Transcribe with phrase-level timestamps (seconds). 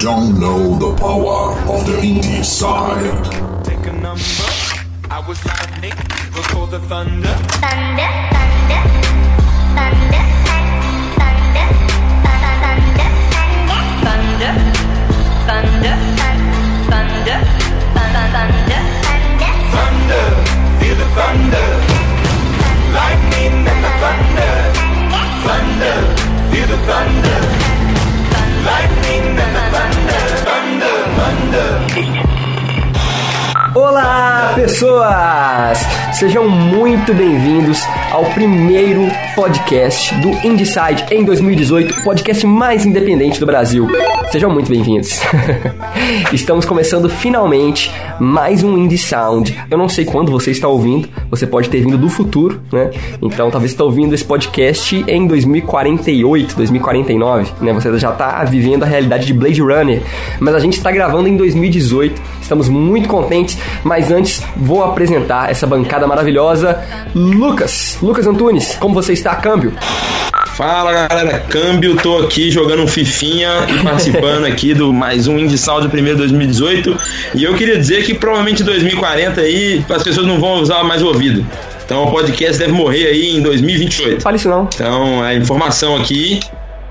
[0.00, 3.04] don't know the power of the indie side.
[3.62, 4.48] Take a number.
[5.10, 5.92] I was lightning
[6.32, 7.28] before the thunder.
[7.60, 8.80] Thunder, thunder,
[9.76, 10.24] thunder,
[11.20, 11.68] thunder,
[12.56, 12.96] thunder,
[14.00, 14.54] thunder,
[15.48, 15.96] thunder,
[16.88, 17.38] thunder,
[17.92, 18.82] thunder, thunder,
[19.74, 20.26] Thunder,
[20.80, 21.68] feel the thunder.
[22.96, 24.52] Lightning and the thunder.
[25.44, 25.96] Thunder,
[26.50, 27.79] feel the thunder.
[33.74, 35.78] Olá, pessoas!
[36.12, 39.02] Sejam muito bem-vindos ao primeiro
[39.34, 43.88] podcast do Indeside em 2018, o podcast mais independente do Brasil.
[44.30, 45.18] Sejam muito bem-vindos.
[46.32, 47.90] Estamos começando finalmente
[48.20, 49.60] mais um Indie Sound.
[49.68, 52.90] Eu não sei quando você está ouvindo, você pode ter vindo do futuro, né?
[53.20, 57.72] Então talvez está ouvindo esse podcast em 2048, 2049, né?
[57.72, 60.00] Você já está vivendo a realidade de Blade Runner,
[60.38, 62.22] mas a gente está gravando em 2018.
[62.40, 66.80] Estamos muito contentes, mas antes vou apresentar essa bancada maravilhosa,
[67.16, 68.76] Lucas, Lucas Antunes.
[68.78, 69.72] Como você está, câmbio?
[70.60, 75.56] Fala galera, câmbio, tô aqui jogando um Fifinha e participando aqui do mais um Indie
[75.56, 76.98] Sound primeiro 2018.
[77.34, 81.02] E eu queria dizer que provavelmente em 2040 aí as pessoas não vão usar mais
[81.02, 81.46] o ouvido.
[81.82, 84.20] Então o podcast deve morrer aí em 2028.
[84.20, 84.68] Fale isso não.
[84.74, 86.40] Então a informação aqui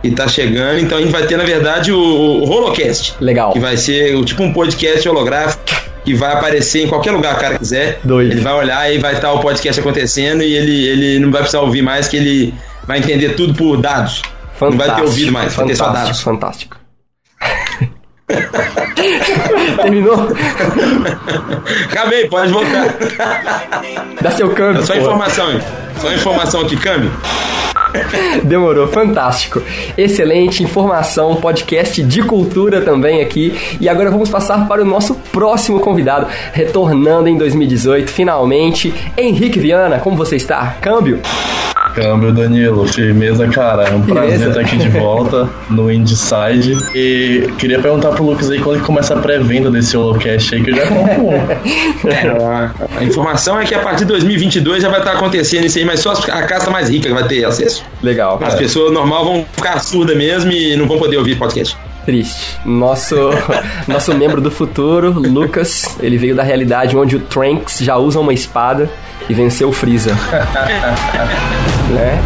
[0.04, 0.80] e tá chegando.
[0.80, 3.14] Então a gente vai ter na verdade o, o Holocast.
[3.22, 3.54] Legal.
[3.54, 5.62] Que vai ser o- tipo um podcast holográfico
[6.04, 8.00] que vai aparecer em qualquer lugar que o cara quiser.
[8.04, 8.32] Doido.
[8.32, 11.62] Ele vai olhar e vai estar o podcast acontecendo e ele, ele não vai precisar
[11.62, 12.52] ouvir mais, que ele
[12.90, 14.24] vai entender tudo por dados.
[14.60, 16.20] Não vai ter ouvido mais, vai ter só dados.
[16.20, 16.78] fantástico, fantástico.
[19.84, 20.28] Terminou?
[21.92, 22.96] Acabei, pode voltar.
[24.20, 24.84] Dá seu câmbio.
[24.84, 25.02] Só pô.
[25.02, 25.60] informação, hein?
[26.02, 27.12] Só informação aqui, câmbio.
[28.44, 29.62] Demorou, fantástico.
[29.96, 33.78] Excelente informação, podcast de cultura também aqui.
[33.80, 38.92] E agora vamos passar para o nosso próximo convidado, retornando em 2018, finalmente.
[39.16, 40.76] Henrique Viana, como você está?
[40.82, 41.22] Câmbio?
[42.00, 43.90] Câmbio, Danilo, firmeza, cara.
[43.90, 44.50] É um prazer Firmeza.
[44.50, 46.78] estar aqui de volta no Indeside.
[46.96, 50.72] E queria perguntar pro Lucas aí quando que começa a pré-venda desse Holocast aí, que
[50.72, 51.26] eu já compro.
[52.10, 55.84] É, a, informação é que a partir de 2022 já vai estar acontecendo isso aí,
[55.84, 57.84] mas só a casta mais rica vai ter acesso.
[58.02, 58.40] Legal.
[58.42, 61.76] As pessoas normal vão ficar surdas mesmo e não vão poder ouvir podcast.
[62.06, 62.58] Triste.
[62.66, 63.16] Nosso,
[63.88, 68.34] nosso membro do futuro, Lucas, ele veio da realidade onde o Trunks já usa uma
[68.34, 68.90] espada
[69.30, 70.14] e venceu o Freeza.
[71.94, 72.20] né?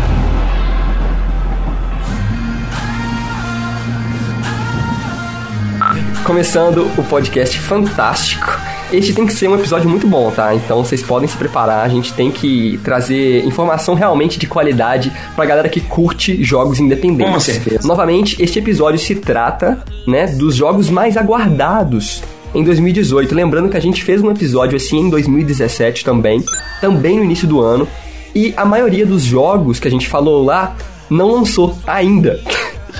[6.23, 8.57] Começando o podcast fantástico.
[8.93, 10.55] Este tem que ser um episódio muito bom, tá?
[10.55, 11.83] Então vocês podem se preparar.
[11.83, 17.33] A gente tem que trazer informação realmente de qualidade pra galera que curte jogos independentes.
[17.33, 17.87] Com certeza.
[17.87, 23.33] Novamente, este episódio se trata, né, dos jogos mais aguardados em 2018.
[23.33, 26.43] Lembrando que a gente fez um episódio assim em 2017 também,
[26.81, 27.87] também no início do ano,
[28.35, 30.75] e a maioria dos jogos que a gente falou lá
[31.09, 32.39] não lançou ainda.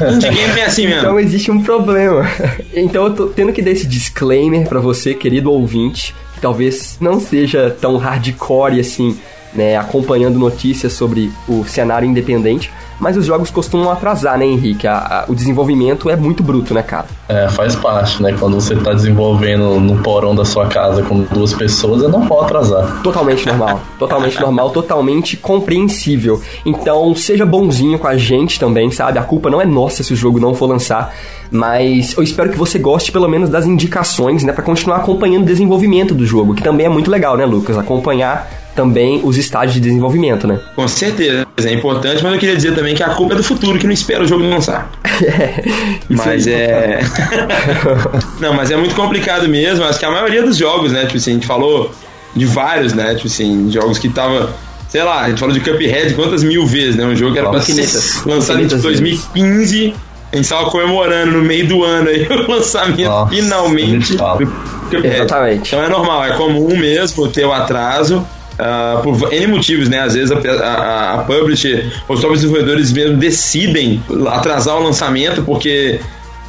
[0.02, 1.00] Indie game é assim mesmo.
[1.00, 2.28] Então existe um problema.
[2.74, 7.20] Então eu tô tendo que dar esse disclaimer pra você, querido ouvinte, que talvez não
[7.20, 9.18] seja tão hardcore assim,
[9.56, 14.88] né, acompanhando notícias sobre o cenário independente, mas os jogos costumam atrasar, né, Henrique?
[14.88, 17.06] A- a- o desenvolvimento é muito bruto, né, cara?
[17.28, 18.34] É, faz parte, né?
[18.40, 23.02] Quando você tá desenvolvendo no porão da sua casa com duas pessoas, não pode atrasar.
[23.04, 26.42] Totalmente normal, totalmente normal, totalmente compreensível.
[26.66, 29.18] Então, seja bonzinho com a gente também, sabe?
[29.20, 31.14] A culpa não é nossa se o jogo não for lançar,
[31.52, 35.48] mas eu espero que você goste pelo menos das indicações, né, Pra continuar acompanhando o
[35.48, 37.78] desenvolvimento do jogo, que também é muito legal, né, Lucas?
[37.78, 40.60] Acompanhar também os estágios de desenvolvimento, né?
[40.76, 43.78] Com certeza, é importante, mas eu queria dizer também que a culpa é do futuro
[43.78, 44.92] que não espera o jogo lançar.
[46.10, 46.54] Isso Mas aí.
[46.54, 47.00] é.
[48.40, 49.84] não, mas é muito complicado mesmo.
[49.86, 51.06] Acho que a maioria dos jogos, né?
[51.06, 51.92] Tipo assim, a gente falou
[52.36, 53.16] de vários, né?
[53.16, 54.54] Tipo assim, jogos que tava.
[54.90, 57.06] Sei lá, a gente falou de Cuphead quantas mil vezes, né?
[57.06, 57.82] Um jogo que era pra ser
[58.26, 59.94] lançado em Infinitas 2015.
[60.32, 64.40] A gente tava comemorando no meio do ano aí o lançamento Nossa, finalmente fala.
[64.40, 64.48] do
[64.90, 65.08] Cuphead.
[65.08, 65.68] Exatamente.
[65.68, 68.26] Então é normal, é comum mesmo ter o atraso.
[68.60, 70.00] Ah, por N motivos, né?
[70.00, 76.00] Às vezes a, a, a publisher, os próprios desenvolvedores mesmo decidem atrasar o lançamento porque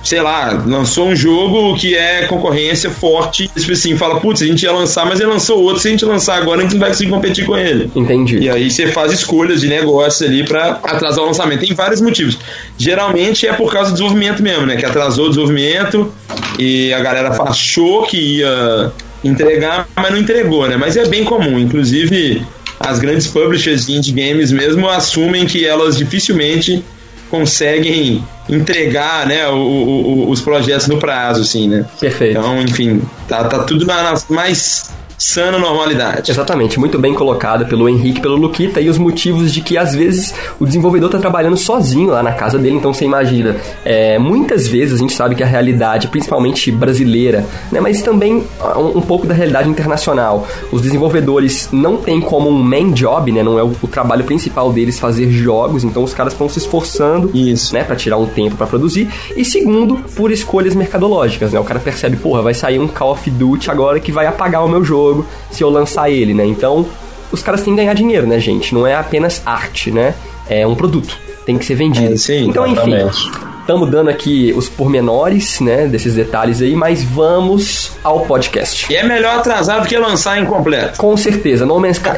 [0.05, 4.63] sei lá, lançou um jogo que é concorrência forte, tipo assim, fala, putz, a gente
[4.63, 6.91] ia lançar, mas ele lançou outro, se a gente lançar agora, a gente não vai
[6.91, 7.91] conseguir competir com ele.
[7.97, 8.39] Entendi.
[8.39, 11.61] E aí você faz escolhas de negócio ali pra atrasar o lançamento.
[11.61, 12.39] Tem vários motivos.
[12.77, 14.77] Geralmente é por causa do desenvolvimento mesmo, né?
[14.77, 16.13] Que atrasou o desenvolvimento
[16.59, 18.93] e a galera achou que ia
[19.25, 20.77] entregar, mas não entregou, né?
[20.77, 21.59] Mas é bem comum.
[21.59, 22.45] Inclusive,
[22.81, 26.85] as grandes publishers de indie games mesmo assumem que elas dificilmente
[27.31, 31.85] conseguem entregar né, o- o- os projetos no prazo, assim, né?
[31.99, 32.39] Perfeito.
[32.39, 36.31] Então, enfim, tá, tá tudo na, na mais sana normalidade.
[36.31, 40.35] Exatamente, muito bem colocado pelo Henrique, pelo Luquita e os motivos de que às vezes
[40.59, 43.57] o desenvolvedor tá trabalhando sozinho lá na casa dele, então você imagina.
[43.85, 48.45] é, muitas vezes a gente sabe que a realidade, principalmente brasileira, né, mas também
[48.77, 53.43] um, um pouco da realidade internacional, os desenvolvedores não têm como um main job, né,
[53.43, 57.31] não é o, o trabalho principal deles fazer jogos, então os caras estão se esforçando
[57.35, 57.73] Isso.
[57.75, 59.09] né, para tirar um tempo pra produzir.
[59.37, 61.61] E segundo, por escolhas mercadológicas, né?
[61.61, 64.69] O cara percebe, porra, vai sair um Call of Duty agora que vai apagar o
[64.69, 65.04] meu jogo
[65.51, 66.45] se eu lançar ele, né?
[66.45, 66.87] Então,
[67.33, 68.75] os caras têm que ganhar dinheiro, né, gente?
[68.75, 70.15] Não é apenas arte, né?
[70.49, 71.17] É um produto.
[71.45, 72.15] Tem que ser vendido.
[72.15, 73.31] É, sim, então, enfim, exatamente.
[73.61, 78.91] estamos dando aqui os pormenores, né, desses detalhes aí, mas vamos ao podcast.
[78.91, 80.99] E é melhor atrasar do que lançar incompleto.
[80.99, 82.11] Com certeza, No Man's Sky.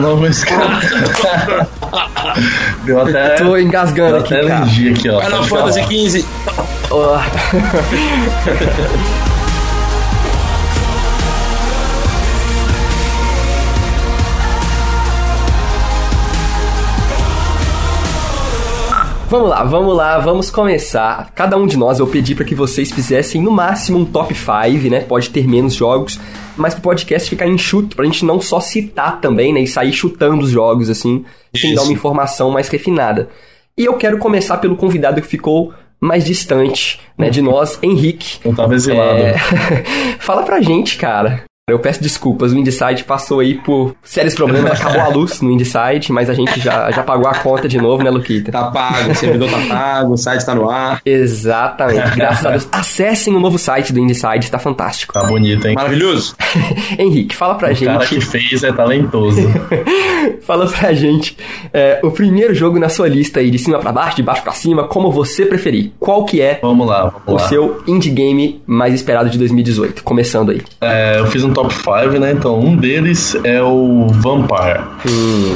[0.00, 1.68] Não, mas cara.
[2.84, 3.34] Deu até.
[3.36, 4.60] Tô engasgando Deu aqui, até cara.
[4.62, 5.20] alergia aqui, ó.
[5.20, 5.82] Final Fantasy.
[5.82, 6.24] XV.
[19.34, 21.32] Vamos lá, vamos lá, vamos começar.
[21.34, 24.88] Cada um de nós eu pedi para que vocês fizessem no máximo um top 5,
[24.88, 25.00] né?
[25.00, 26.20] Pode ter menos jogos,
[26.56, 29.58] mas pro podcast ficar enxuto, pra gente não só citar também, né?
[29.58, 33.28] E sair chutando os jogos assim, sem dar uma informação mais refinada.
[33.76, 38.38] E eu quero começar pelo convidado que ficou mais distante, né, de nós, Henrique.
[38.44, 39.18] Eu tava exilado.
[39.18, 39.34] É,
[40.20, 41.42] Fala pra gente, cara.
[41.66, 46.12] Eu peço desculpas, o Inside passou aí por sérios problemas, acabou a luz no Inside,
[46.12, 48.52] mas a gente já, já pagou a conta de novo, né, Luquita?
[48.52, 51.00] Tá pago, o servidor tá pago, o site tá no ar.
[51.06, 52.68] Exatamente, graças a Deus.
[52.70, 55.14] Acessem o novo site do Inside, tá fantástico.
[55.14, 55.74] Tá bonito, hein?
[55.74, 56.36] Maravilhoso.
[56.98, 59.40] Henrique, fala pra O cara que gente, fez é talentoso.
[60.44, 61.34] fala pra gente
[61.72, 64.52] é, o primeiro jogo na sua lista aí, de cima pra baixo, de baixo pra
[64.52, 65.92] cima, como você preferir.
[65.98, 67.48] Qual que é Vamos lá, o vamos lá.
[67.48, 70.04] seu indie game mais esperado de 2018?
[70.04, 70.60] Começando aí.
[70.82, 72.32] É, eu fiz um top 5, né?
[72.32, 74.84] Então, um deles é o Vampire.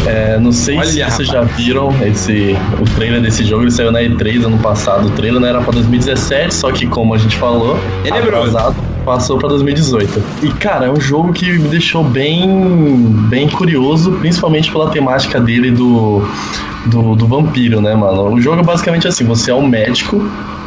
[0.07, 1.29] É, não sei se Olha, vocês rapaz.
[1.29, 3.65] já viram esse, o trailer desse jogo.
[3.65, 5.09] Ele saiu na E3 ano passado.
[5.09, 8.57] O trailer não era pra 2017, só que, como a gente falou, Tenebroso.
[8.57, 8.77] atrasado,
[9.09, 10.23] passou pra 2018.
[10.43, 12.47] E, cara, é um jogo que me deixou bem,
[13.31, 16.23] bem curioso, principalmente pela temática dele do,
[16.85, 18.35] do, do vampiro, né, mano?
[18.35, 20.23] O jogo é basicamente assim: você é um médico.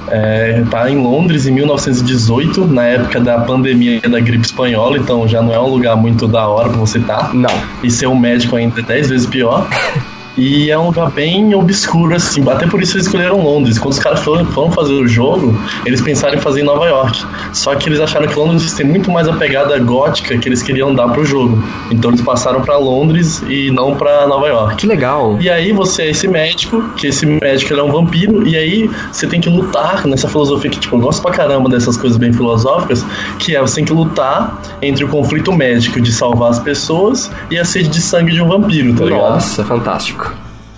[0.08, 5.42] É, tá em Londres em 1918, na época da pandemia da gripe espanhola, então já
[5.42, 7.34] não é um lugar muito da hora pra você estar.
[7.34, 7.54] Não.
[7.82, 9.70] E ser um médico ainda é 10 vezes pior.
[10.38, 12.48] E é um lugar bem obscuro, assim.
[12.50, 13.78] Até por isso eles escolheram Londres.
[13.78, 17.26] Quando os caras foram, foram fazer o jogo, eles pensaram em fazer em Nova York.
[17.54, 20.94] Só que eles acharam que Londres tem muito mais a pegada gótica que eles queriam
[20.94, 21.62] dar pro jogo.
[21.92, 24.76] Então eles passaram pra Londres e não pra Nova York.
[24.78, 25.38] Que legal.
[25.40, 28.90] E aí você é esse médico, que esse médico ele é um vampiro, e aí
[29.12, 32.32] você tem que lutar nessa filosofia que, tipo, eu gosto pra caramba dessas coisas bem
[32.32, 33.06] filosóficas,
[33.40, 37.58] que é você tem que lutar entre o conflito médico de salvar as pessoas e
[37.58, 39.34] a sede de sangue de um vampiro, tá ligado?
[39.34, 40.31] Nossa, fantástico.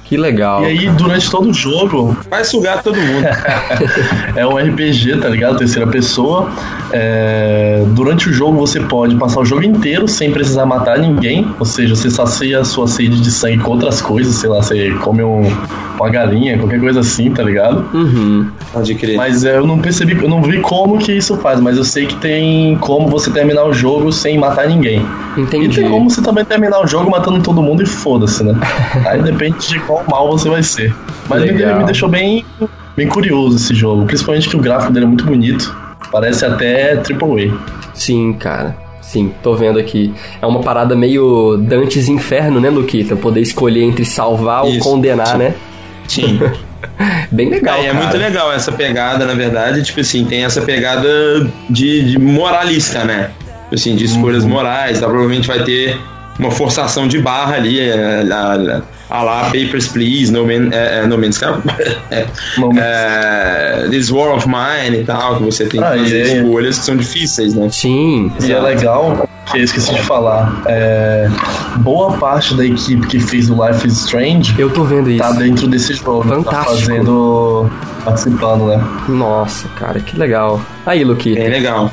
[0.05, 0.63] Que legal.
[0.63, 3.25] E aí, durante todo o jogo, Vai sugar todo mundo.
[4.35, 5.57] é um RPG, tá ligado?
[5.57, 6.49] Terceira pessoa.
[6.91, 11.47] É, Durante o jogo você pode passar o jogo inteiro sem precisar matar ninguém.
[11.59, 14.91] Ou seja, você sacia a sua sede de sangue com outras coisas, sei lá, você
[15.01, 15.51] come um-
[15.99, 17.85] uma galinha, qualquer coisa assim, tá ligado?
[17.93, 18.47] Uhum.
[18.73, 19.15] Pode crer.
[19.15, 22.05] Mas é, eu não percebi, eu não vi como que isso faz, mas eu sei
[22.07, 25.05] que tem como você terminar o jogo sem matar ninguém.
[25.37, 25.65] Entendi.
[25.79, 28.53] E tem como você também terminar o jogo matando todo mundo e foda-se, né?
[29.07, 30.93] Aí depende de qual mal você vai ser.
[31.29, 31.79] Mas me, Legal.
[31.79, 32.45] me deixou bem,
[32.95, 35.75] bem curioso esse jogo, principalmente que o gráfico dele é muito bonito.
[36.11, 37.57] Parece até AAA.
[37.93, 38.75] Sim, cara.
[39.01, 40.13] Sim, tô vendo aqui.
[40.41, 43.15] É uma parada meio Dantes Inferno, né, Luquita?
[43.15, 44.79] Poder escolher entre salvar ou Isso.
[44.79, 45.53] condenar, né?
[46.07, 46.39] Sim.
[47.31, 51.07] Bem legal, É, é muito legal essa pegada, na verdade, tipo assim, tem essa pegada
[51.69, 53.31] de, de moralista, né?
[53.63, 55.07] Tipo Assim, de escolhas morais, tá?
[55.07, 55.97] provavelmente vai ter
[56.37, 58.81] uma forçação de barra ali, é, a, a
[59.21, 61.45] lá Papers, Please, No, Man, é, é, no Man's Sky,
[62.09, 62.25] é,
[62.57, 66.25] No Man's- é, This War of Mine e tal, que você tem que Ah, fazer
[66.25, 67.69] e é- escolhas que são difíceis, né?
[67.69, 68.31] Sim.
[68.41, 71.27] E é legal, que eu esqueci de falar, é,
[71.77, 75.19] boa parte da equipe que fez o Life is Strange Eu tô vendo isso.
[75.21, 76.23] tá dentro desse jogo.
[76.23, 76.79] Tá Fantástico.
[76.79, 77.69] fazendo.
[78.05, 78.83] participando, né?
[79.07, 80.59] Nossa, cara, que legal.
[80.85, 81.39] Aí, Luquita.
[81.39, 81.89] É legal.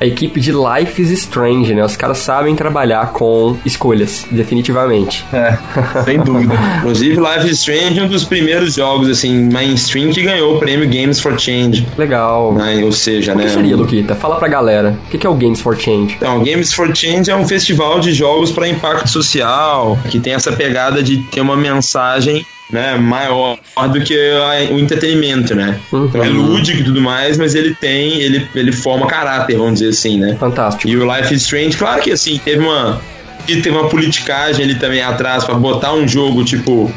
[0.00, 1.84] A equipe de Life is Strange, né?
[1.84, 5.24] Os caras sabem trabalhar com escolhas, definitivamente.
[5.32, 5.56] É,
[6.04, 6.54] sem dúvida.
[6.78, 10.86] Inclusive, Life is Strange é um dos primeiros jogos, assim, mainstream que ganhou o prêmio
[10.88, 11.86] Games for Change.
[11.96, 12.52] Legal.
[12.52, 12.82] Né?
[12.84, 13.48] Ou seja, O que né?
[13.50, 14.14] seria, Luquita?
[14.14, 14.98] Fala pra galera.
[15.06, 16.14] O que que é o Games for Change?
[16.16, 20.52] Então, Games for Change é um festival de jogos para impacto social, que tem essa
[20.52, 23.58] pegada de ter uma mensagem né, maior
[23.92, 25.78] do que a- o entretenimento, né?
[25.92, 29.90] Então é lúdico e tudo mais, mas ele tem, ele, ele forma caráter, vamos dizer
[29.90, 30.36] assim, né?
[30.40, 30.88] Fantástico.
[30.88, 33.00] E o Life is Strange, claro que assim, teve uma.
[33.46, 36.90] E teve uma politicagem ali também atrás pra botar um jogo, tipo.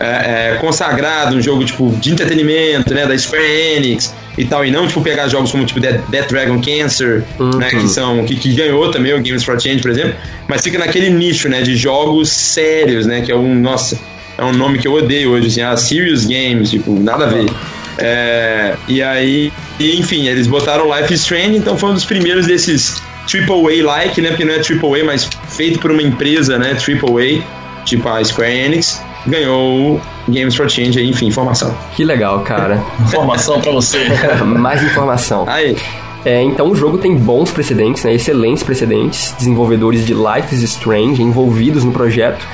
[0.00, 3.06] é, é, consagrado, um jogo tipo de entretenimento, né?
[3.06, 3.44] Da Square
[3.76, 7.22] Enix e tal, e não tipo pegar jogos como tipo Dead Dragon Cancer,
[7.58, 7.68] né?
[7.70, 8.24] Que são.
[8.24, 10.14] Que, que ganhou também o Games for Change, por exemplo,
[10.48, 11.62] mas fica naquele nicho, né?
[11.62, 13.20] De jogos sérios, né?
[13.20, 13.54] Que é um.
[13.54, 13.96] Nossa,
[14.42, 17.50] é um nome que eu odeio hoje, assim, ah, Serious Games, tipo, nada a ver.
[17.98, 22.46] É, e aí, e, enfim, eles botaram Life is Strange, então foi um dos primeiros
[22.46, 24.30] desses AAA-like, né?
[24.30, 26.70] Porque não é AAA, mas feito por uma empresa, né?
[26.72, 27.44] AAA,
[27.84, 31.76] tipo a Square Enix, ganhou o Games for Change enfim, informação.
[31.94, 32.82] Que legal, cara.
[33.06, 33.98] Informação pra você.
[34.44, 35.44] Mais informação.
[35.46, 35.76] Aí,
[36.24, 41.20] É, então o jogo tem bons precedentes, né, excelentes precedentes, desenvolvedores de Life is Strange
[41.20, 42.46] envolvidos no projeto.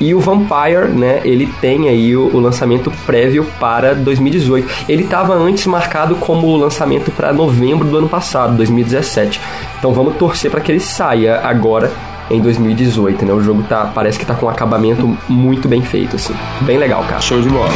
[0.00, 4.86] E o Vampire, né, ele tem aí o, o lançamento prévio para 2018.
[4.88, 9.40] Ele estava antes marcado como lançamento para novembro do ano passado, 2017.
[9.78, 11.90] Então vamos torcer para que ele saia agora
[12.30, 13.32] em 2018, né?
[13.32, 16.34] O jogo tá, parece que tá com um acabamento muito bem feito, assim.
[16.62, 17.20] Bem legal, cara.
[17.20, 17.70] show de bola.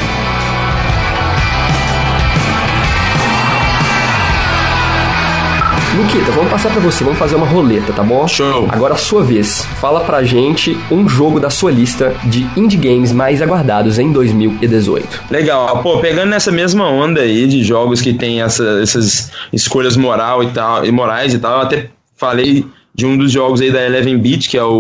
[6.01, 8.27] Luquita, vamos passar pra você, vamos fazer uma roleta, tá bom?
[8.27, 8.67] Show.
[8.71, 9.67] Agora a sua vez.
[9.81, 15.25] Fala pra gente um jogo da sua lista de indie games mais aguardados em 2018.
[15.31, 20.43] Legal, pô, pegando nessa mesma onda aí de jogos que tem essa- essas escolhas moral
[20.43, 22.65] e tal, e morais e tal, eu até falei
[22.95, 24.71] de um dos jogos aí da Eleven Beat, que é o,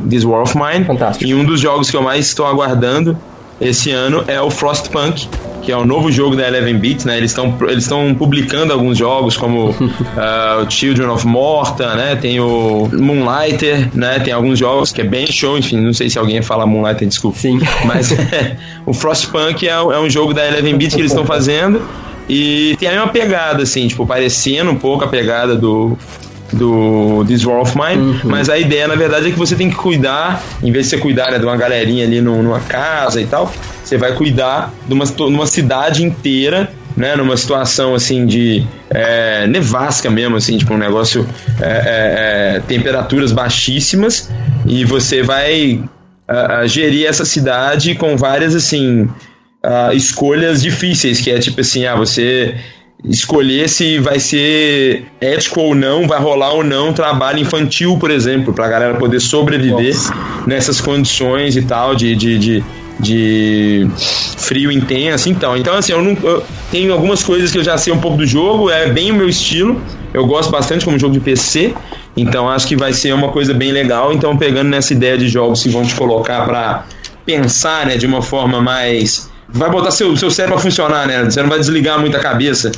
[0.08, 0.84] This War of Mine.
[0.84, 1.28] Fantástico.
[1.28, 3.16] E um dos jogos que eu mais estou aguardando
[3.60, 5.28] esse ano é o Frostpunk,
[5.64, 7.16] que é o novo jogo da Eleven Beats, né?
[7.16, 12.16] Eles estão eles publicando alguns jogos como o Children of Morta, né?
[12.16, 14.20] Tem o Moonlighter, né?
[14.20, 17.38] Tem alguns jogos que é bem show, enfim, não sei se alguém fala Moonlighter, desculpa.
[17.38, 17.58] Sim.
[17.86, 18.14] Mas
[18.84, 21.82] o Frostpunk é, é um jogo da Eleven Beats que eles estão fazendo
[22.28, 25.96] e tem a mesma pegada, assim, tipo, parecendo um pouco a pegada do
[26.52, 29.76] do This War of Mine, mas a ideia na verdade é que você tem que
[29.76, 33.26] cuidar, em vez de você cuidar né, de uma galerinha ali num- numa casa e
[33.26, 38.64] tal, você vai cuidar de uma, situ- numa cidade inteira, né, numa situação assim de
[38.90, 41.26] é, nevasca mesmo, assim, tipo um negócio
[41.60, 44.30] é, é, é, temperaturas baixíssimas
[44.66, 45.82] e você vai
[46.66, 49.08] gerir essa cidade com várias assim
[49.62, 52.54] ah, escolhas difíceis, que é tipo assim, ah, você
[53.04, 58.52] escolher se vai ser ético ou não, vai rolar ou não trabalho infantil, por exemplo,
[58.52, 59.94] pra galera poder sobreviver
[60.46, 62.64] nessas condições e tal de, de, de,
[62.98, 65.28] de frio intenso.
[65.28, 68.16] Então, então assim, eu não eu tenho algumas coisas que eu já sei um pouco
[68.16, 69.80] do jogo, é bem o meu estilo.
[70.12, 71.74] Eu gosto bastante como jogo de PC,
[72.16, 74.12] então acho que vai ser uma coisa bem legal.
[74.12, 76.86] Então, pegando nessa ideia de jogos que vão te colocar pra
[77.26, 81.24] pensar, né, de uma forma mais vai botar seu, seu cérebro a funcionar, né?
[81.24, 82.72] Você não vai desligar muito a cabeça,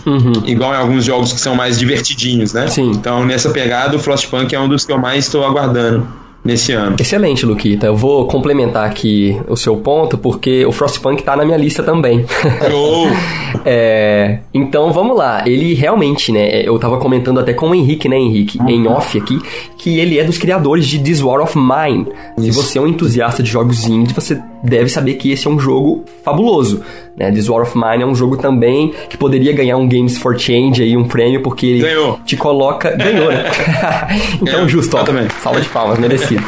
[0.45, 2.67] igual em alguns jogos que são mais divertidinhos, né?
[2.69, 2.91] Sim.
[2.91, 6.07] Então, nessa pegada, o Frostpunk é um dos que eu mais estou aguardando
[6.47, 6.97] nesse ano.
[6.99, 7.87] Excelente, Luquita.
[7.87, 12.25] Eu vou complementar aqui o seu ponto, porque o Frostpunk tá na minha lista também.
[12.71, 13.09] Show!
[13.69, 15.43] É, então vamos lá.
[15.45, 16.63] Ele realmente, né?
[16.63, 19.41] Eu tava comentando até com o Henrique, né, Henrique, em off aqui,
[19.77, 22.07] que ele é dos criadores de This War of Mine.
[22.39, 25.59] Se você é um entusiasta de jogos indie, você deve saber que esse é um
[25.59, 26.83] jogo fabuloso.
[27.17, 27.31] Né?
[27.31, 30.83] This War of Mine é um jogo também que poderia ganhar um Games for Change
[30.83, 32.21] aí, um prêmio, porque ele Ganhou.
[32.25, 32.91] te coloca.
[32.97, 33.45] Ganhou, né?
[34.41, 35.01] então, Ganhou, justo, ó.
[35.01, 35.35] exatamente.
[35.35, 36.43] Salva de palmas, merecido.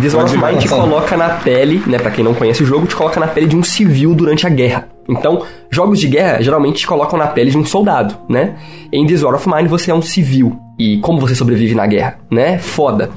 [0.00, 1.98] This War of Mine te coloca na pele, né?
[1.98, 4.50] Pra quem não conhece o jogo, te coloca na pele de um civil durante a
[4.50, 4.88] guerra.
[5.08, 8.56] Então, jogos de guerra geralmente te colocam na pele de um soldado, né?
[8.92, 10.58] Em This War of Mine você é um civil.
[10.80, 12.58] E como você sobrevive na guerra, né?
[12.58, 13.10] Foda.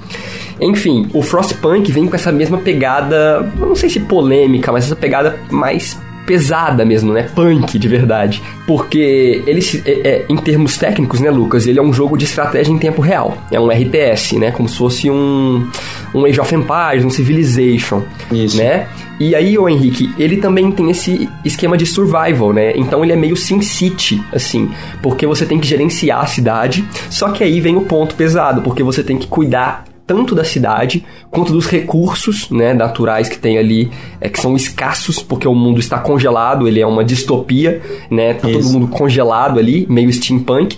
[0.59, 5.39] Enfim, o Frostpunk vem com essa mesma pegada, não sei se polêmica, mas essa pegada
[5.49, 7.23] mais pesada mesmo, né?
[7.35, 8.41] Punk de verdade.
[8.65, 11.67] Porque ele, se- é- é, em termos técnicos, né, Lucas?
[11.67, 13.37] Ele é um jogo de estratégia em tempo real.
[13.51, 14.51] É um RTS, né?
[14.51, 15.67] Como se fosse um,
[16.13, 18.01] um Age of Empires, um Civilization.
[18.31, 18.57] Isso.
[18.57, 18.87] Né?
[19.19, 22.73] E aí, o Henrique, ele também tem esse esquema de survival, né?
[22.75, 26.83] Então ele é meio Sin City, assim, porque você tem que gerenciar a cidade.
[27.09, 31.03] Só que aí vem o ponto pesado, porque você tem que cuidar tanto da cidade
[31.31, 35.79] quanto dos recursos né, naturais que tem ali, é, que são escassos, porque o mundo
[35.79, 37.81] está congelado, ele é uma distopia,
[38.11, 38.33] né?
[38.33, 38.73] Tá todo Isso.
[38.73, 40.77] mundo congelado ali, meio steampunk.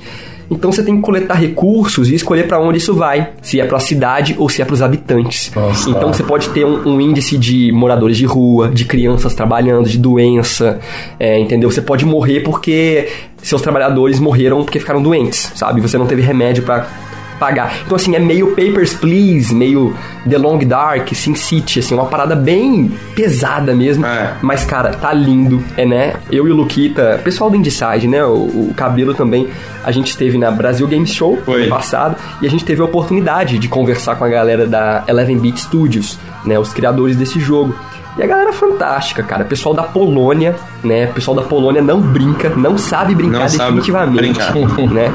[0.49, 3.77] Então você tem que coletar recursos e escolher para onde isso vai, se é para
[3.77, 5.51] a cidade ou se é para os habitantes.
[5.55, 5.89] Nossa.
[5.89, 9.97] Então você pode ter um, um índice de moradores de rua, de crianças trabalhando, de
[9.97, 10.79] doença,
[11.19, 11.71] é, entendeu?
[11.71, 13.07] Você pode morrer porque
[13.41, 15.81] seus trabalhadores morreram porque ficaram doentes, sabe?
[15.81, 16.87] Você não teve remédio para
[17.39, 17.73] pagar.
[17.85, 19.95] Então, assim, é meio Papers, Please, meio
[20.29, 24.05] The Long Dark, Sin City, assim, uma parada bem pesada mesmo.
[24.05, 24.33] É.
[24.41, 26.13] Mas, cara, tá lindo, é, né?
[26.31, 28.23] Eu e o Luquita, pessoal do Indicide, né?
[28.25, 28.33] O,
[28.69, 29.47] o Cabelo também,
[29.83, 31.61] a gente esteve na Brasil Games Show Foi.
[31.61, 35.37] ano passado e a gente teve a oportunidade de conversar com a galera da Eleven
[35.37, 36.57] Beat Studios, né?
[36.57, 37.75] Os criadores desse jogo.
[38.17, 39.43] E a galera é fantástica, cara.
[39.43, 41.07] Pessoal da Polônia, né?
[41.07, 44.53] Pessoal da Polônia não brinca, não sabe brincar Não sabe definitivamente, brincar.
[44.89, 45.13] né?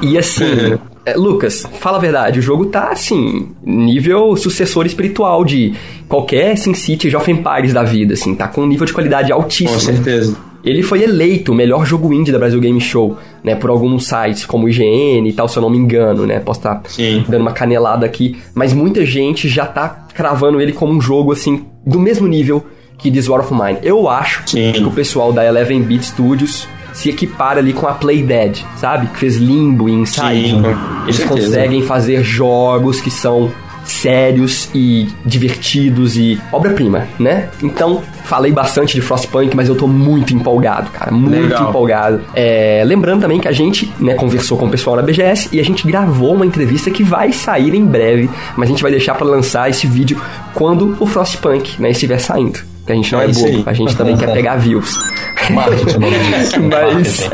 [0.00, 5.74] E assim, é, Lucas, fala a verdade, o jogo tá assim, nível sucessor espiritual de
[6.08, 9.80] qualquer SimCity Jovem Empires da vida, assim, tá com um nível de qualidade Com altíssimo.
[9.80, 10.36] certeza.
[10.64, 14.46] Ele foi eleito o melhor jogo indie da Brasil Game Show, né, por alguns sites
[14.46, 17.24] como o IGN e tal, se eu não me engano, né, posso estar Sim.
[17.28, 21.64] dando uma canelada aqui, mas muita gente já tá cravando ele como um jogo, assim,
[21.84, 22.64] do mesmo nível
[22.96, 23.78] que This War of Mine.
[23.82, 24.70] Eu acho Sim.
[24.72, 29.06] que o pessoal da Eleven Beat Studios se equipara ali com a Play Dead, sabe?
[29.08, 30.50] Que fez Limbo e Inside.
[30.50, 30.62] Sim,
[31.04, 31.46] Eles certeza.
[31.46, 33.50] conseguem fazer jogos que são
[33.84, 37.48] sérios e divertidos e obra-prima, né?
[37.62, 41.68] Então, falei bastante de Frostpunk, mas eu tô muito empolgado, cara, muito Legal.
[41.68, 42.20] empolgado.
[42.34, 45.64] É, lembrando também que a gente, né, conversou com o pessoal na BGS e a
[45.64, 49.26] gente gravou uma entrevista que vai sair em breve, mas a gente vai deixar pra
[49.26, 50.20] lançar esse vídeo
[50.54, 52.60] quando o Frostpunk, né, estiver saindo.
[52.86, 54.98] Que a gente não é, É bobo, a gente também quer pegar views.
[55.50, 55.98] Marketing.
[56.70, 57.30] Mas-.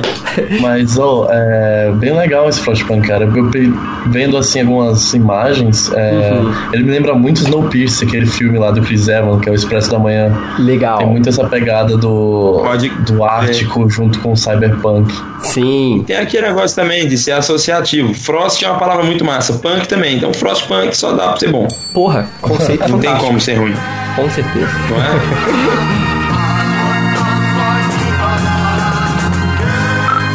[0.61, 3.25] Mas, ó, é bem legal esse Frostpunk, cara.
[3.25, 3.51] Eu
[4.07, 6.53] vendo, assim, algumas imagens, é, Uhum.
[6.73, 9.91] ele me lembra muito Snowpiercer, aquele filme lá do Chris Evans, que é o Expresso
[9.91, 10.33] da Manhã.
[10.59, 10.99] Legal.
[10.99, 15.13] Tem muito essa pegada do, Pode- do Ártico junto com o Cyberpunk.
[15.41, 16.03] Sim.
[16.07, 18.13] Tem aquele negócio também de ser associativo.
[18.15, 19.55] Frost é uma palavra muito massa.
[19.55, 20.17] Punk também.
[20.17, 21.67] Então, Frostpunk só dá pra ser bom.
[21.93, 23.27] Porra, conceito Não tem fantástico.
[23.27, 23.75] como ser ruim.
[24.17, 24.69] Com certeza.
[24.91, 25.38] Não é?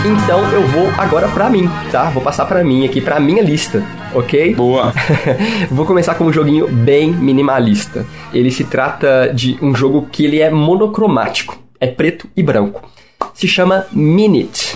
[0.06, 2.10] Então eu vou agora pra mim, tá?
[2.10, 3.82] Vou passar pra mim aqui, pra minha lista,
[4.14, 4.54] ok?
[4.54, 4.92] Boa.
[5.72, 8.06] Vou começar com um joguinho bem minimalista.
[8.34, 12.90] Ele se trata de um jogo que ele é monocromático, é preto e branco.
[13.34, 14.76] Se chama Minute.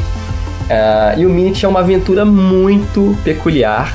[0.69, 3.93] Ah, e o Minute é uma aventura muito peculiar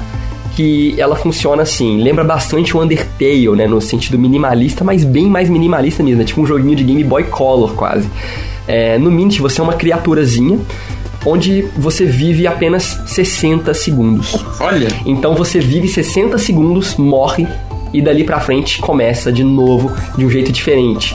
[0.57, 5.49] que ela funciona assim, lembra bastante o Undertale, né, no sentido minimalista, mas bem mais
[5.49, 8.09] minimalista mesmo, é tipo um joguinho de Game Boy Color quase.
[8.67, 10.59] É, no Minute você é uma criaturazinha
[11.25, 14.45] onde você vive apenas 60 segundos.
[14.61, 14.89] Olha.
[15.07, 17.47] Então você vive 60 segundos, morre
[17.93, 21.15] e dali pra frente começa de novo de um jeito diferente.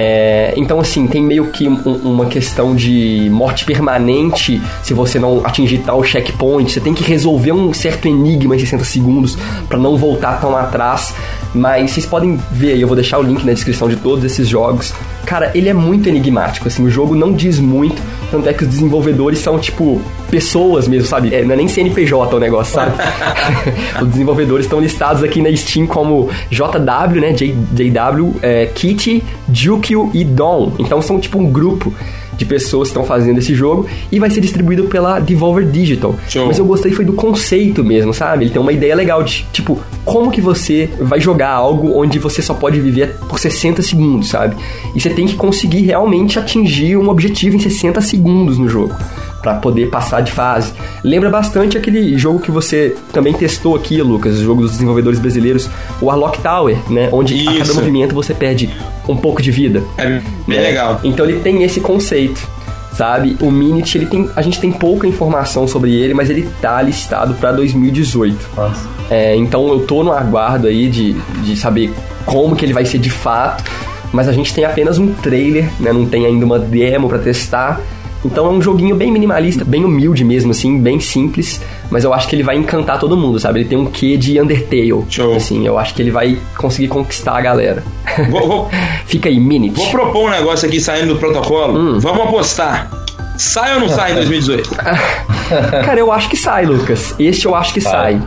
[0.00, 5.44] É, então, assim, tem meio que um- uma questão de morte permanente se você não
[5.44, 6.70] atingir tal checkpoint.
[6.70, 9.36] Você tem que resolver um certo enigma em 60 segundos
[9.68, 11.12] pra não voltar tão atrás.
[11.52, 14.46] Mas vocês podem ver aí, eu vou deixar o link na descrição de todos esses
[14.46, 14.94] jogos.
[15.26, 18.68] Cara, ele é muito enigmático, assim, o jogo não diz muito, tanto é que os
[18.68, 21.34] desenvolvedores são, tipo, pessoas mesmo, sabe?
[21.34, 22.92] É, não é nem CNPJ o negócio, sabe?
[24.02, 27.32] os desenvolvedores estão listados aqui na Steam como JW, né?
[27.32, 30.72] J, JW, é, Kitty, Jukio e Dom.
[30.78, 31.92] Então são, tipo, um grupo
[32.38, 36.14] de pessoas que estão fazendo esse jogo e vai ser distribuído pela Devolver Digital.
[36.28, 36.46] Show.
[36.46, 38.44] Mas eu gostei foi do conceito mesmo, sabe?
[38.44, 42.40] Ele tem uma ideia legal de, tipo, como que você vai jogar algo onde você
[42.40, 44.56] só pode viver por 60 segundos, sabe?
[44.94, 48.94] E você tem que conseguir realmente atingir um objetivo em 60 segundos no jogo.
[49.42, 50.72] Pra poder passar de fase.
[51.04, 55.70] Lembra bastante aquele jogo que você também testou aqui, Lucas, o jogo dos desenvolvedores brasileiros,
[56.00, 57.08] o Warlock Tower, né?
[57.12, 57.74] Onde a cada Isso.
[57.76, 58.68] movimento você perde
[59.08, 59.82] um pouco de vida.
[59.96, 60.60] É bem né?
[60.60, 61.00] legal.
[61.04, 62.46] Então ele tem esse conceito,
[62.92, 63.36] sabe?
[63.40, 67.34] O Minit, ele tem, a gente tem pouca informação sobre ele, mas ele tá listado
[67.34, 68.50] pra 2018.
[68.56, 68.88] Nossa.
[69.08, 71.12] É, então eu tô no aguardo aí de,
[71.44, 71.92] de saber
[72.26, 73.64] como que ele vai ser de fato,
[74.12, 75.92] mas a gente tem apenas um trailer, né?
[75.92, 77.80] Não tem ainda uma demo pra testar.
[78.24, 82.26] Então é um joguinho bem minimalista, bem humilde mesmo, assim, bem simples, mas eu acho
[82.28, 83.60] que ele vai encantar todo mundo, sabe?
[83.60, 85.04] Ele tem um quê de Undertale.
[85.08, 85.34] Show.
[85.36, 87.82] Assim, eu acho que ele vai conseguir conquistar a galera.
[88.30, 88.70] Vou, vou-
[89.06, 89.76] Fica aí, Minit.
[89.76, 91.78] vou propor um negócio aqui saindo do protocolo.
[91.78, 91.98] Hum.
[92.00, 92.90] Vamos apostar.
[93.36, 94.68] Sai ou não sai em 2018?
[95.84, 97.14] Cara, eu acho que sai, Lucas.
[97.20, 98.20] Este eu acho que sai.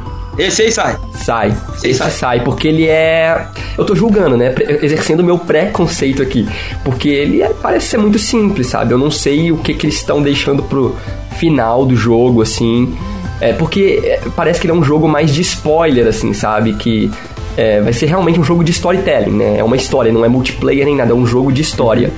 [0.45, 0.97] Esse aí sai.
[1.13, 1.53] Sai.
[1.75, 2.09] Esse Esse sai.
[2.11, 2.39] sai.
[2.43, 3.47] porque ele é.
[3.77, 4.53] Eu tô julgando, né?
[4.81, 6.47] Exercendo meu pré-conceito aqui.
[6.83, 8.93] Porque ele é- parece ser muito simples, sabe?
[8.93, 10.95] Eu não sei o que, que eles estão deixando pro
[11.37, 12.95] final do jogo, assim.
[13.39, 16.73] É porque é, parece que ele é um jogo mais de spoiler, assim, sabe?
[16.73, 17.09] Que
[17.57, 19.57] é, vai ser realmente um jogo de storytelling, né?
[19.57, 22.11] É uma história, não é multiplayer nem nada, é um jogo de história.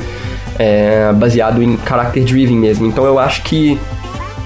[0.59, 2.85] É, baseado em character driven mesmo.
[2.85, 3.79] Então eu acho que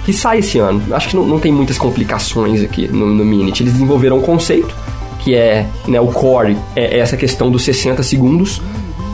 [0.07, 0.81] que sai esse ano.
[0.95, 3.61] Acho que não, não tem muitas complicações aqui no, no Minit.
[3.61, 4.73] Eles desenvolveram um conceito,
[5.19, 8.61] que é né, o core, é, essa questão dos 60 segundos.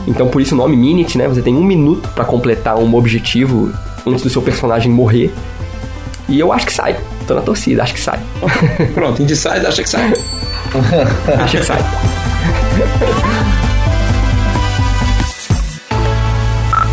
[0.06, 1.26] Então por isso o nome Minute, né?
[1.26, 3.72] Você tem um minuto pra completar um objetivo
[4.06, 5.34] antes do seu personagem morrer.
[6.28, 6.96] E eu acho que sai.
[7.26, 8.20] Tô na torcida, acho que sai.
[8.94, 10.12] Pronto, Indecide acha que sai.
[11.42, 11.78] Acho que sai.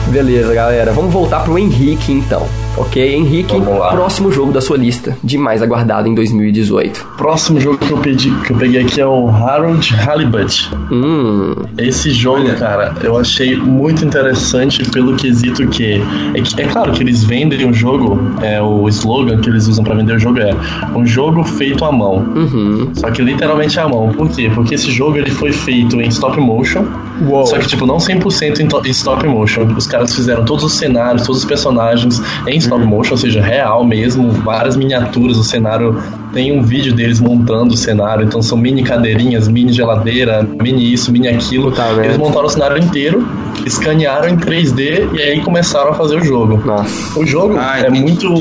[0.08, 0.92] Beleza, galera.
[0.92, 2.48] Vamos voltar pro Henrique então.
[2.78, 3.54] Ok, Henrique,
[3.92, 7.06] próximo jogo da sua lista de mais aguardado em 2018.
[7.18, 10.70] Próximo jogo que eu, pedi, que eu peguei aqui é o Harold Halibut.
[10.90, 12.56] Hum, Esse jogo, Olha.
[12.56, 16.02] cara, eu achei muito interessante pelo quesito que
[16.34, 19.84] é, que- é claro que eles vendem o jogo, é o slogan que eles usam
[19.84, 20.52] pra vender o jogo é
[20.96, 22.26] um jogo feito à mão.
[22.36, 22.90] uhum.
[22.94, 24.10] Só que literalmente à mão.
[24.14, 24.50] Por quê?
[24.56, 26.86] Porque esse jogo ele foi feito em stop motion.
[27.28, 27.46] Uou.
[27.46, 29.68] Só que, tipo, não 100% em, em stop motion.
[29.78, 33.84] Os caras fizeram todos os cenários, todos os personagens em stop motion, ou seja, real
[33.84, 34.32] mesmo.
[34.32, 35.38] Várias miniaturas.
[35.38, 36.02] O cenário
[36.34, 38.26] tem um vídeo deles montando o cenário.
[38.26, 41.72] Então são mini cadeirinhas, mini geladeira, mini isso, mini aquilo.
[41.72, 42.06] Merda.
[42.06, 43.28] Eles montaram o cenário inteiro,
[43.66, 46.62] escanearam em 3D e aí começaram a fazer o jogo.
[46.66, 47.20] Nossa.
[47.20, 48.32] O jogo Ah, é muito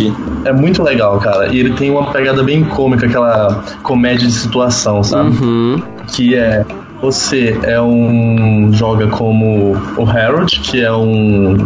[0.44, 1.48] é muito legal, cara.
[1.52, 5.30] E ele tem uma pegada bem cômica, aquela comédia de situação, sabe?
[5.30, 5.82] Uhum.
[6.08, 6.64] Que é
[7.02, 11.56] você é um joga como o Harold, que é um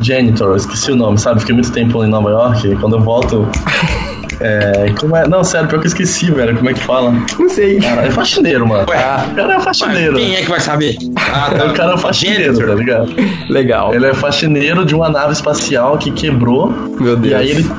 [0.00, 1.40] janitor, eu esqueci o nome, sabe?
[1.40, 3.46] Fiquei muito tempo em Nova York, e quando eu volto
[4.40, 5.26] é, como é?
[5.28, 6.56] Não, sério, pior que eu esqueci, velho.
[6.56, 7.12] Como é que fala?
[7.38, 7.78] Não sei.
[7.80, 8.86] Cara, é faxineiro, mano.
[8.88, 8.96] Ué.
[9.32, 10.16] O cara é faxineiro.
[10.16, 10.96] Quem é que vai saber?
[11.16, 11.64] Ah, tá.
[11.74, 12.68] O cara é faxineiro, Janitor.
[12.68, 13.14] tá ligado?
[13.48, 13.94] Legal.
[13.94, 16.70] Ele é faxineiro de uma nave espacial que quebrou.
[17.00, 17.32] Meu Deus.
[17.32, 17.70] E aí ele,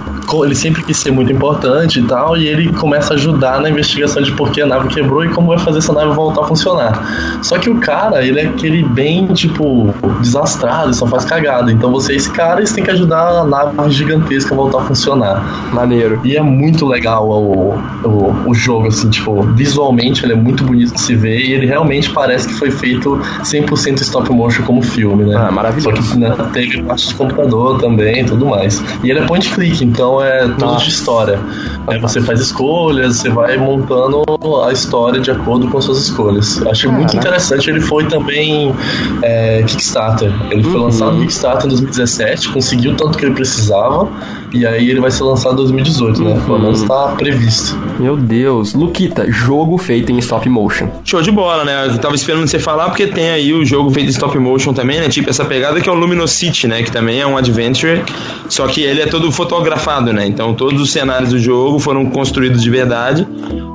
[0.45, 4.21] ele sempre quis ser muito importante e tal, e ele começa a ajudar na investigação
[4.21, 7.39] de por que a nave quebrou e como vai fazer essa nave voltar a funcionar.
[7.41, 11.71] Só que o cara, ele é aquele bem, tipo, desastrado, só faz cagada.
[11.71, 14.79] Então você é esse cara e você tem que ajudar a nave gigantesca a voltar
[14.79, 15.71] a funcionar.
[15.73, 16.19] Maneiro.
[16.23, 20.93] E é muito legal o, o, o jogo, assim, tipo, visualmente ele é muito bonito
[20.93, 25.25] de se ver e ele realmente parece que foi feito 100% stop motion como filme,
[25.25, 25.35] né?
[25.37, 26.01] Ah, maravilhoso.
[26.01, 28.83] Só que né, teve parte de computador também e tudo mais.
[29.03, 30.83] E ele é point click, então é tudo Nossa.
[30.85, 31.39] de história.
[31.87, 34.23] Aí você faz escolhas, você vai montando
[34.63, 36.61] a história de acordo com as suas escolhas.
[36.67, 37.27] Achei muito Caraca.
[37.27, 37.69] interessante.
[37.69, 38.73] Ele foi também
[39.21, 40.31] é, Kickstarter.
[40.51, 40.83] Ele foi Uhum.
[40.85, 44.07] lançado no Kickstarter em 2017, conseguiu o tanto que ele precisava,
[44.53, 46.39] e aí ele vai ser lançado em 2018, né?
[46.45, 46.61] Pelo Uhum.
[46.63, 47.77] menos tá previsto.
[47.99, 48.73] Meu Deus.
[48.73, 50.89] Luquita, jogo feito em stop motion.
[51.03, 51.87] Show de bola, né?
[51.87, 54.99] Eu tava esperando você falar, porque tem aí o jogo feito em stop motion também,
[54.99, 55.07] né?
[55.09, 56.81] Tipo essa pegada que é o Luminosity, né?
[56.83, 58.03] Que também é um adventure,
[58.49, 60.25] só que ele é todo fotografado, né?
[60.27, 63.27] Então todos os cenários do jogo foram construídos de verdade.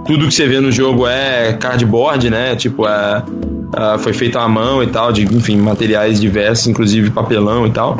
[0.06, 2.56] Tudo que você vê no jogo é cardboard, né?
[2.56, 3.22] Tipo, é,
[3.76, 7.98] é, foi feito à mão e tal, de, enfim, materiais diversos, inclusive papelão e tal.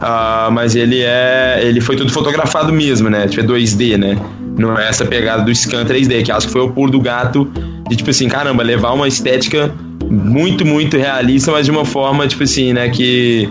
[0.00, 1.60] Ah, mas ele é.
[1.62, 3.26] Ele foi tudo fotografado mesmo, né?
[3.26, 4.16] Tipo, é 2D, né?
[4.56, 7.50] Não é essa pegada do scan 3D, que acho que foi o pulo do gato
[7.88, 9.72] de, tipo assim, caramba, levar uma estética
[10.08, 13.48] muito, muito realista, mas de uma forma, tipo assim, né, que,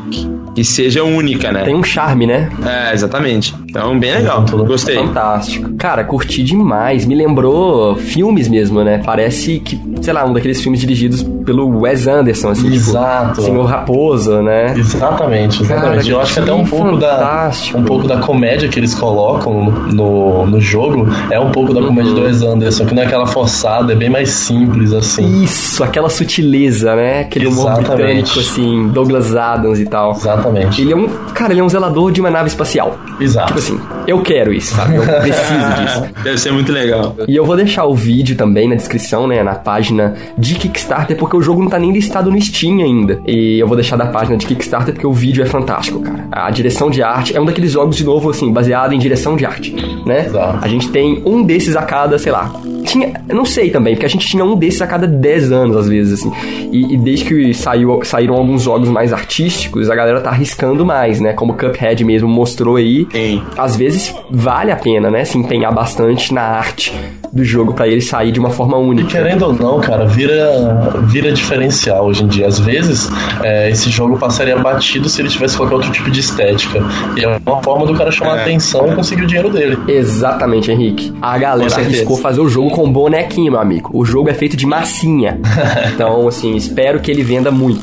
[0.55, 1.63] que seja única, né?
[1.63, 2.49] Tem um charme, né?
[2.65, 3.53] É, exatamente.
[3.69, 4.43] Então, bem legal.
[4.45, 4.65] Tudo.
[4.65, 4.95] Gostei.
[4.95, 5.73] Fantástico.
[5.77, 7.05] Cara, curti demais.
[7.05, 9.01] Me lembrou filmes mesmo, né?
[9.05, 13.29] Parece que, sei lá, um daqueles filmes dirigidos pelo Wes Anderson, assim, Exato.
[13.35, 14.73] tipo, Senhor Raposo, né?
[14.77, 15.97] Exatamente, exatamente.
[15.97, 17.77] Cara, Eu acho que até um pouco da fantástico.
[17.77, 22.13] um pouco da comédia que eles colocam no, no jogo é um pouco da comédia
[22.13, 25.43] do Wes Anderson, que não é aquela forçada, é bem mais simples assim.
[25.43, 27.21] Isso, aquela sutileza, né?
[27.21, 27.95] Aquele humor Exatamente.
[27.95, 30.11] britânico, assim, Douglas Adams e tal.
[30.11, 30.81] Exatamente.
[30.81, 32.97] Ele é um, cara, ele é um zelador de uma nave espacial.
[33.19, 33.56] Exato.
[33.57, 34.95] Tipo assim, eu quero isso, sabe?
[34.95, 36.23] Eu preciso disso.
[36.23, 37.15] Deve ser muito legal.
[37.27, 41.35] E eu vou deixar o vídeo também na descrição, né, na página de Kickstarter, porque
[41.35, 43.19] o jogo não tá nem listado no Steam ainda.
[43.25, 46.27] E eu vou deixar da página de Kickstarter porque o vídeo é fantástico, cara.
[46.31, 49.45] A direção de arte é um daqueles jogos, de novo, assim, baseado em direção de
[49.45, 49.73] arte,
[50.05, 50.27] né?
[50.27, 50.59] Exato.
[50.61, 52.53] A gente tem um desses a cada, sei lá.
[52.83, 55.75] Tinha, eu não sei também, porque a gente tinha um desses a cada 10 anos,
[55.75, 56.31] às vezes, assim.
[56.71, 61.19] E, e desde que saiu, saíram alguns jogos mais artísticos, a galera tá arriscando mais,
[61.19, 61.33] né?
[61.33, 63.05] Como o Cuphead mesmo mostrou aí.
[63.05, 63.43] Tem.
[63.57, 65.23] Às vezes vale a pena, né?
[65.25, 66.93] Se empenhar bastante na arte
[67.33, 69.07] do jogo pra ele sair de uma forma E única.
[69.09, 72.47] querendo ou não, cara, vira, vira diferencial hoje em dia.
[72.47, 73.09] Às vezes,
[73.43, 76.79] é, esse jogo passaria batido se ele tivesse qualquer outro tipo de estética.
[77.15, 78.41] E é uma forma do cara chamar É.
[78.41, 79.77] atenção e conseguir o dinheiro dele.
[79.87, 81.13] Exatamente, Henrique.
[81.21, 83.89] A galera arriscou fazer o jogo com bonequinho, meu amigo.
[83.93, 85.39] O jogo é feito de massinha.
[85.93, 87.81] Então, assim, espero que ele venda muito.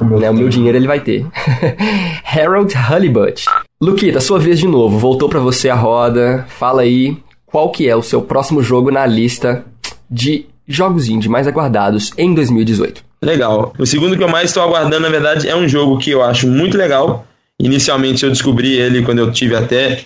[0.00, 0.30] O meu né?
[0.30, 1.26] O meu dinheiro ele vai ter.
[2.24, 3.44] Harold Halibut.
[3.82, 4.98] Luquita, sua vez de novo.
[4.98, 6.44] Voltou pra você a roda.
[6.50, 7.16] Fala aí
[7.46, 9.64] qual que é o seu próximo jogo na lista
[10.10, 13.02] de jogos indie mais aguardados em 2018.
[13.22, 13.72] Legal.
[13.78, 16.46] O segundo que eu mais estou aguardando, na verdade, é um jogo que eu acho
[16.46, 17.24] muito legal.
[17.58, 20.02] Inicialmente eu descobri ele quando eu tive até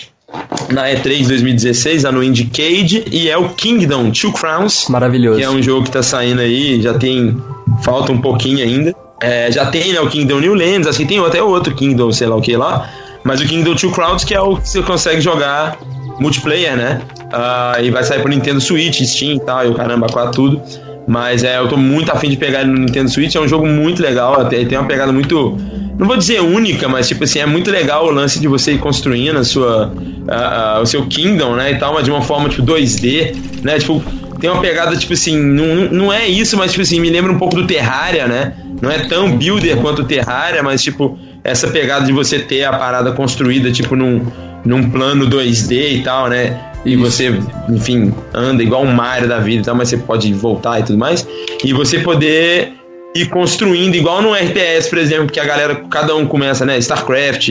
[0.70, 4.88] na E3 2016, lá no Indiecade, e é o Kingdom Two Crowns.
[4.88, 5.38] Maravilhoso.
[5.38, 7.36] que é um jogo que tá saindo aí, já tem.
[7.82, 8.94] Falta um pouquinho ainda.
[9.20, 12.28] É, já tem, né, o Kingdom New Lands, acho que tem até outro Kingdom, sei
[12.28, 12.88] lá o que lá.
[13.24, 15.78] Mas o Kingdom Two Crowns, que é o que você consegue jogar
[16.20, 17.00] multiplayer, né?
[17.32, 20.60] Ah, e vai sair pro Nintendo Switch, Steam e tal, e o caramba, quase tudo.
[21.06, 23.66] Mas é, eu tô muito afim de pegar ele no Nintendo Switch, é um jogo
[23.66, 25.56] muito legal, tem, tem uma pegada muito.
[25.98, 28.78] Não vou dizer única, mas tipo assim, é muito legal o lance de você ir
[28.78, 29.92] construindo a sua,
[30.28, 31.72] a- a- o seu Kingdom, né?
[31.72, 33.78] E tal, mas de uma forma tipo 2D, né?
[33.78, 34.02] Tipo,
[34.40, 37.38] tem uma pegada, tipo assim, não, não é isso, mas tipo assim, me lembra um
[37.38, 38.54] pouco do Terraria, né?
[38.82, 42.72] Não é tão builder quanto o Terraria, mas tipo, essa pegada de você ter a
[42.72, 44.26] parada construída, tipo, num,
[44.64, 46.58] num plano 2D e tal, né?
[46.84, 50.80] E você, enfim, anda igual um Mario da vida e tal, mas você pode voltar
[50.80, 51.26] e tudo mais.
[51.62, 52.72] E você poder
[53.14, 56.78] ir construindo, igual no RTS, por exemplo, que a galera, cada um começa, né?
[56.78, 57.50] StarCraft,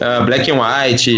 [0.00, 1.10] ah, Black and White,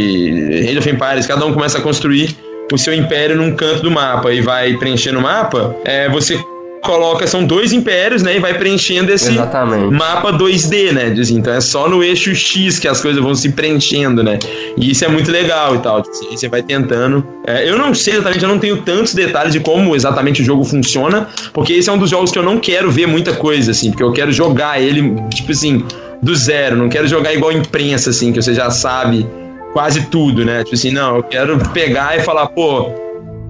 [0.69, 2.37] Age of Empires, cada um começa a construir
[2.73, 5.77] o seu império num canto do mapa e vai preenchendo o mapa.
[5.85, 6.43] É, você
[6.83, 8.37] coloca, são dois impérios, né?
[8.37, 9.95] E vai preenchendo esse Exatamente.
[9.95, 11.15] mapa 2D, né?
[11.31, 14.39] Então é só no eixo X que as coisas vão se preenchendo, né?
[14.77, 16.03] E isso é muito legal e tal.
[16.03, 17.25] Você vai tentando.
[17.47, 20.65] É, eu não sei exatamente, eu não tenho tantos detalhes de como exatamente o jogo
[20.65, 23.91] funciona, porque esse é um dos jogos que eu não quero ver muita coisa, assim,
[23.91, 25.85] porque eu quero jogar ele, tipo assim,
[26.21, 26.77] do zero.
[26.77, 29.27] Não quero jogar igual imprensa, assim, que você já sabe
[29.73, 30.65] quase tudo, né?
[30.65, 32.91] Tipo assim, não, eu quero pegar e falar, pô.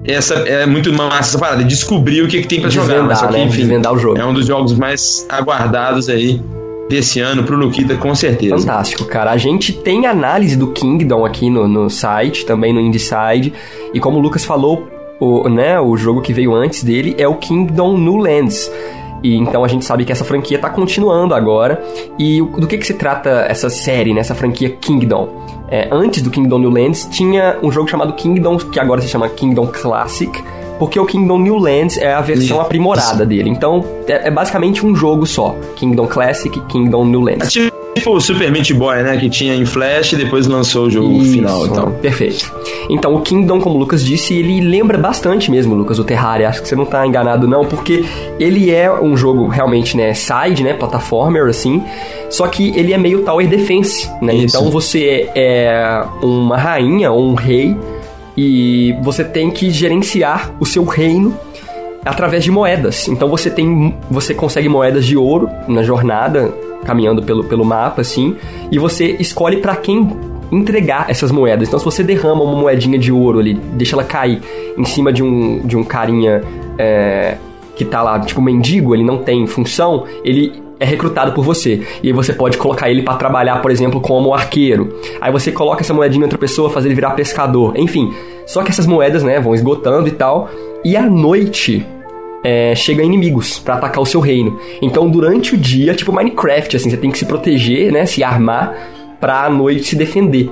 [0.05, 3.15] Essa é muito massa essa parada, descobrir o que, que tem pra jogar.
[3.15, 3.45] Só que, né?
[3.45, 4.19] enfim, o jogo.
[4.19, 6.41] é um dos jogos mais aguardados aí
[6.89, 8.57] desse ano pro Luquita, com certeza.
[8.57, 9.31] Fantástico, cara.
[9.31, 13.53] A gente tem análise do Kingdom aqui no, no site, também no Indieside.
[13.93, 14.87] E como o Lucas falou,
[15.19, 18.69] o, né, o jogo que veio antes dele é o Kingdom New Lands.
[19.23, 21.81] E então a gente sabe que essa franquia tá continuando agora.
[22.19, 25.29] E do que que se trata essa série, né, essa franquia Kingdom?
[25.69, 29.29] É, antes do Kingdom New Lands tinha um jogo chamado Kingdom, que agora se chama
[29.29, 30.43] Kingdom Classic.
[30.77, 33.49] Porque o Kingdom New Lands é a versão aprimorada dele.
[33.49, 37.51] Então é, é basicamente um jogo só: Kingdom Classic, Kingdom New Lands.
[37.51, 37.72] Tipo
[38.11, 39.17] o Super Meat Boy, né?
[39.17, 41.91] Que tinha em Flash e depois lançou o jogo Isso, final e tal.
[41.91, 42.51] Perfeito.
[42.89, 46.49] Então, o Kingdom, como o Lucas disse, ele lembra bastante mesmo, Lucas, o Terraria.
[46.49, 48.03] Acho que você não tá enganado, não, porque
[48.39, 51.83] ele é um jogo realmente, né, side, né, plataformer, assim,
[52.29, 54.35] só que ele é meio Tower Defense, né?
[54.35, 54.57] Isso.
[54.57, 57.75] Então, você é uma rainha ou um rei
[58.35, 61.37] e você tem que gerenciar o seu reino
[62.05, 63.07] através de moedas.
[63.07, 68.35] Então você tem, você consegue moedas de ouro na jornada, caminhando pelo, pelo mapa assim,
[68.71, 70.09] e você escolhe pra quem
[70.51, 71.67] entregar essas moedas.
[71.67, 74.41] Então se você derrama uma moedinha de ouro ali, deixa ela cair
[74.77, 76.43] em cima de um, de um carinha
[76.77, 77.37] é,
[77.75, 81.81] que tá lá, tipo mendigo, ele não tem função, ele é recrutado por você.
[82.03, 84.99] E aí você pode colocar ele pra trabalhar, por exemplo, como arqueiro.
[85.21, 87.73] Aí você coloca essa moedinha em outra pessoa, fazer ele virar pescador.
[87.77, 88.13] Enfim,
[88.45, 90.49] só que essas moedas, né, vão esgotando e tal.
[90.83, 91.85] E à noite,
[92.43, 94.59] é, chega inimigos pra atacar o seu reino.
[94.81, 98.75] Então, durante o dia, tipo Minecraft, assim, você tem que se proteger, né, se armar
[99.19, 100.49] pra à noite se defender.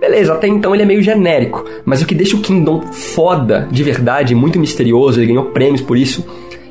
[0.00, 3.82] Beleza, até então ele é meio genérico, mas o que deixa o Kingdom foda, de
[3.82, 6.24] verdade, muito misterioso, ele ganhou prêmios por isso,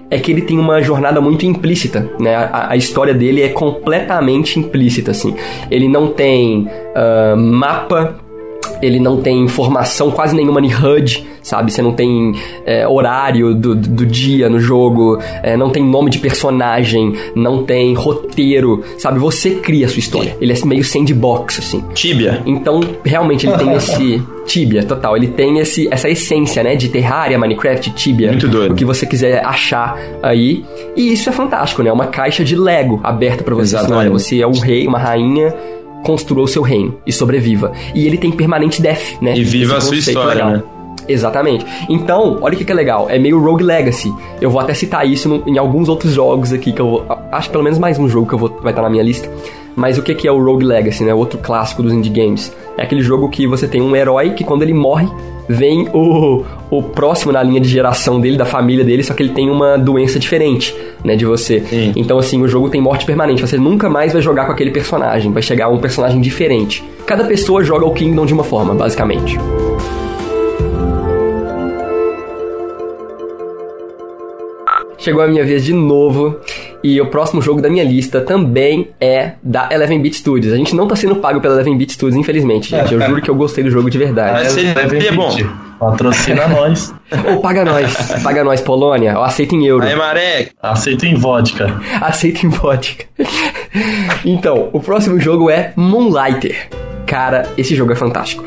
[0.09, 2.35] é que ele tem uma jornada muito implícita, né?
[2.35, 5.35] A, a história dele é completamente implícita, assim.
[5.71, 8.15] Ele não tem ah, mapa,
[8.85, 11.71] ele não tem informação quase nenhuma em HUD, sabe?
[11.71, 12.33] Você não tem
[12.65, 17.93] é, horário do, do- dia no jogo, é, não tem nome de personagem, não tem
[17.93, 19.19] roteiro, sabe?
[19.19, 20.37] Você cria a sua história.
[20.39, 21.83] Ele é meio sandbox, assim.
[21.93, 22.41] Tibia.
[22.45, 24.21] Então, realmente, ele tem esse.
[24.45, 25.17] Tibia, total.
[25.17, 26.75] Ele tem esse, essa essência, né?
[26.75, 28.27] De Terraria, Minecraft, Tibia.
[28.29, 28.73] Muito doido.
[28.73, 30.63] O que você quiser achar aí.
[30.95, 31.91] E isso é fantástico, né?
[31.91, 33.75] Uma caixa de Lego aberta pra você.
[33.75, 33.97] Exatamente.
[33.99, 35.53] olha, você é um rei, uma rainha.
[36.05, 37.73] Construa o seu reino e sobreviva.
[37.95, 39.35] E ele tem permanente death, né?
[39.35, 40.63] E viva a sua história, né?
[41.07, 41.65] Exatamente.
[41.89, 43.07] Então, olha o que, que é legal.
[43.09, 44.13] É meio Rogue Legacy.
[44.41, 47.05] Eu vou até citar isso no- em alguns outros jogos aqui que eu vou.
[47.31, 49.29] Acho pelo menos mais um jogo que eu vou, vai estar na minha lista.
[49.75, 51.13] Mas o que, que é o Rogue Legacy, né?
[51.13, 52.51] Outro clássico dos indie games.
[52.77, 55.05] É aquele jogo que você tem um herói que quando ele morre,
[55.49, 59.33] vem o, o próximo na linha de geração dele, da família dele, só que ele
[59.33, 61.59] tem uma doença diferente, né, de você.
[61.59, 61.91] Sim.
[61.95, 63.41] Então, assim, o jogo tem morte permanente.
[63.45, 65.31] Você nunca mais vai jogar com aquele personagem.
[65.31, 66.81] Vai chegar um personagem diferente.
[67.05, 69.37] Cada pessoa joga o Kingdom de uma forma, basicamente.
[75.05, 76.39] Chegou a minha vez de novo.
[76.83, 80.51] E o próximo jogo da minha lista também é da 11-Bit Studios.
[80.51, 82.91] A gente não tá sendo pago pela 11-Bit Studios, infelizmente, gente.
[82.91, 84.49] Eu juro que eu gostei do jogo de verdade.
[84.49, 85.29] Seria Devem bom.
[85.79, 86.91] Patrocina nós.
[87.31, 87.95] Ô, paga nós.
[88.23, 89.11] Paga nós, Polônia.
[89.11, 89.85] Eu aceito em euro.
[89.85, 91.79] Aí, Maré, Aceita em vodka.
[92.01, 93.05] Aceita em vodka.
[94.25, 96.67] então, o próximo jogo é Moonlighter.
[97.05, 98.43] Cara, esse jogo é fantástico.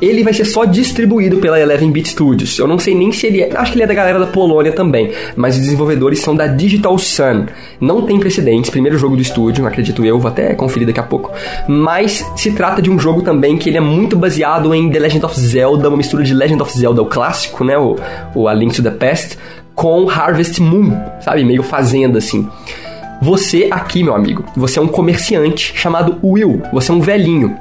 [0.00, 2.58] Ele vai ser só distribuído pela Eleven Beat Studios.
[2.58, 3.56] Eu não sei nem se ele é.
[3.56, 5.10] Acho que ele é da galera da Polônia também.
[5.34, 7.46] Mas os desenvolvedores são da Digital Sun.
[7.80, 8.70] Não tem precedentes.
[8.70, 10.18] Primeiro jogo do estúdio, acredito eu.
[10.18, 11.32] Vou até conferir daqui a pouco.
[11.66, 15.24] Mas se trata de um jogo também que ele é muito baseado em The Legend
[15.24, 17.78] of Zelda, uma mistura de Legend of Zelda, o clássico, né?
[17.78, 17.96] O,
[18.34, 19.38] o A Link to the Past,
[19.74, 21.44] com Harvest Moon, sabe?
[21.44, 22.48] Meio fazenda assim.
[23.22, 26.62] Você aqui, meu amigo, você é um comerciante chamado Will.
[26.72, 27.56] Você é um velhinho.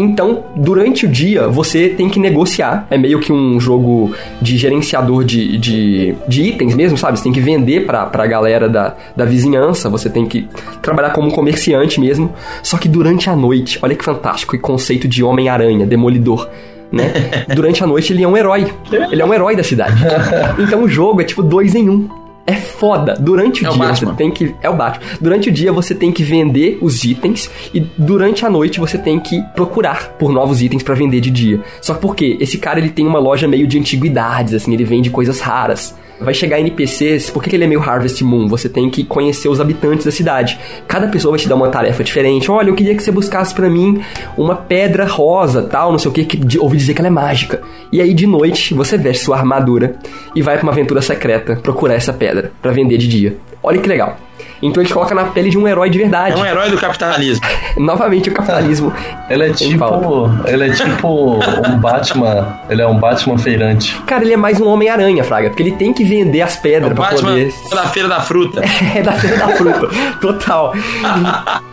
[0.00, 2.86] Então, durante o dia, você tem que negociar.
[2.88, 7.18] É meio que um jogo de gerenciador de, de, de itens mesmo, sabe?
[7.18, 10.48] Você tem que vender pra, pra galera da, da vizinhança, você tem que
[10.80, 12.32] trabalhar como um comerciante mesmo.
[12.62, 16.48] Só que durante a noite, olha que fantástico, e conceito de Homem-Aranha, Demolidor.
[16.92, 17.12] Né?
[17.52, 18.72] Durante a noite ele é um herói.
[19.10, 20.00] Ele é um herói da cidade.
[20.58, 22.08] Então o jogo é tipo dois em um.
[22.48, 23.14] É foda.
[23.20, 24.10] Durante o É o dia Batman.
[24.12, 24.54] você tem que.
[24.62, 25.04] É o Batman.
[25.20, 29.20] Durante o dia você tem que vender os itens e durante a noite você tem
[29.20, 31.60] que procurar por novos itens pra vender de dia.
[31.82, 32.38] Só que por quê?
[32.40, 35.94] Esse cara ele tem uma loja meio de antiguidades, assim, ele vende coisas raras.
[36.20, 38.48] Vai chegar NPCs, por que ele é meio Harvest Moon?
[38.48, 40.58] Você tem que conhecer os habitantes da cidade.
[40.86, 42.50] Cada pessoa vai te dar uma tarefa diferente.
[42.50, 44.02] Olha, eu queria que você buscasse pra mim
[44.36, 47.62] uma pedra rosa, tal, não sei o que, que ouvi dizer que ela é mágica.
[47.92, 49.96] E aí de noite você veste sua armadura
[50.34, 53.36] e vai pra uma aventura secreta procurar essa pedra pra vender de dia.
[53.62, 54.16] Olha que legal.
[54.62, 56.40] Então ele coloca na pele de um herói de É verdade.
[56.40, 57.44] um herói do capitalismo.
[57.76, 58.92] Novamente o capitalismo.
[59.30, 60.30] Ele é tipo.
[60.46, 62.58] Ele é tipo um Batman.
[62.68, 63.96] Ele é um Batman feirante.
[64.06, 66.94] Cara, ele é mais um Homem-Aranha, Fraga, porque ele tem que vender as pedras O
[66.94, 67.52] pra Batman poder.
[67.70, 68.62] da Feira da Fruta.
[68.94, 69.88] É da feira da fruta.
[70.20, 70.72] Total.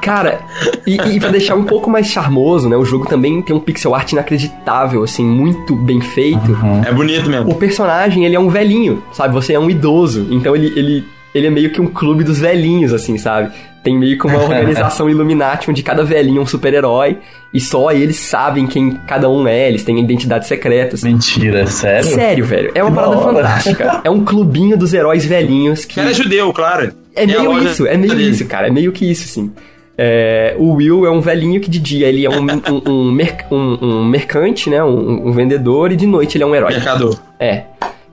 [0.00, 0.40] Cara,
[0.86, 2.76] e, e pra deixar um pouco mais charmoso, né?
[2.76, 6.56] O jogo também tem um pixel art inacreditável, assim, muito bem feito.
[6.86, 7.50] É bonito mesmo.
[7.50, 9.34] O personagem, ele é um velhinho, sabe?
[9.34, 10.26] Você é um idoso.
[10.30, 13.50] Então ele, ele, ele é meio que um clube dos velhinhos, assim, sabe?
[13.82, 17.18] Tem meio que uma organização Illuminati onde cada velhinho é um super-herói
[17.54, 21.04] e só eles sabem quem cada um é, eles têm identidades secretas.
[21.04, 22.08] Mentira, sério?
[22.08, 23.34] Sério, velho, é uma Que parada da hora.
[23.36, 24.00] fantástica.
[24.04, 25.92] É um clubinho dos heróis velhinhos que.
[25.94, 26.92] O cara é judeu, claro.
[27.14, 28.66] É a meio loja isso, é meio isso, cara.
[28.66, 29.52] É meio que isso, sim.
[30.00, 33.46] É, o Will é um velhinho que de dia ele é um, um, um, mer-
[33.50, 34.82] um- um mercante, né?
[34.82, 36.72] Um, um vendedor, e de noite ele é um herói.
[36.74, 37.18] Mercador.
[37.40, 37.62] É.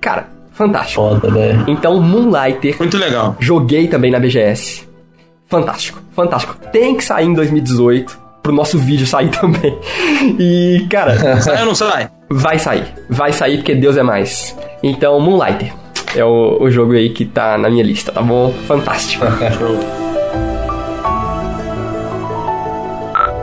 [0.02, 1.02] Cara, fantástico.
[1.02, 1.64] Foda, né?
[1.68, 3.36] Então, Moonlighter, Muito legal.
[3.40, 4.88] joguei também na BGS.
[5.48, 6.56] Fantástico, fantástico.
[6.72, 9.78] Tem que sair em 2018, pro nosso vídeo sair também.
[10.40, 12.10] E, cara, Sai ou não sai?
[12.30, 12.86] vai sair.
[13.10, 14.58] Vai sair porque Deus é mais.
[14.82, 15.72] Então, Moonlighter
[16.16, 18.52] é o, o jogo aí que tá na minha lista, tá bom?
[18.68, 19.26] Fantástico.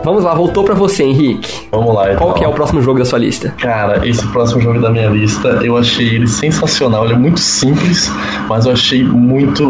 [0.04, 1.68] Vamos lá, voltou pra você, Henrique.
[1.70, 2.18] Vamos lá, então.
[2.18, 3.54] Qual que é o próximo jogo da sua lista?
[3.58, 7.04] Cara, esse próximo jogo da minha lista, eu achei ele sensacional.
[7.04, 8.10] Ele é muito simples,
[8.48, 9.64] mas eu achei muito,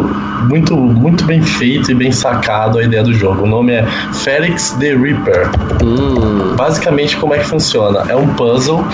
[0.49, 3.43] muito, muito bem feito e bem sacado a ideia do jogo.
[3.43, 5.51] O nome é Felix the Reaper.
[5.85, 8.05] Hum, Basicamente, como é que funciona?
[8.09, 8.85] É um puzzle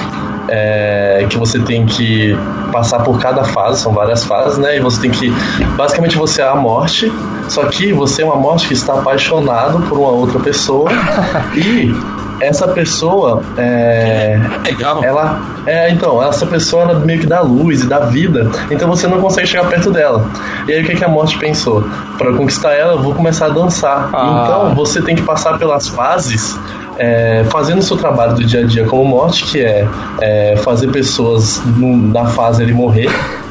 [0.48, 2.36] é, que você tem que
[2.72, 4.76] passar por cada fase, são várias fases, né?
[4.76, 5.30] E você tem que.
[5.76, 7.12] Basicamente, você é a morte,
[7.48, 10.90] só que você é uma morte que está apaixonado por uma outra pessoa
[11.54, 11.92] e
[12.40, 15.02] essa pessoa é, Legal.
[15.02, 19.08] ela é então essa pessoa ela meio que dá luz e dá vida então você
[19.08, 20.24] não consegue chegar perto dela
[20.68, 21.84] e aí o que, que a morte pensou
[22.16, 24.42] para conquistar ela eu vou começar a dançar Ah.
[24.44, 26.56] então você tem que passar pelas fases
[26.98, 29.86] é, fazendo o seu trabalho do dia a dia como morte que é,
[30.20, 33.08] é, fazer pessoas no- na fase ele morrer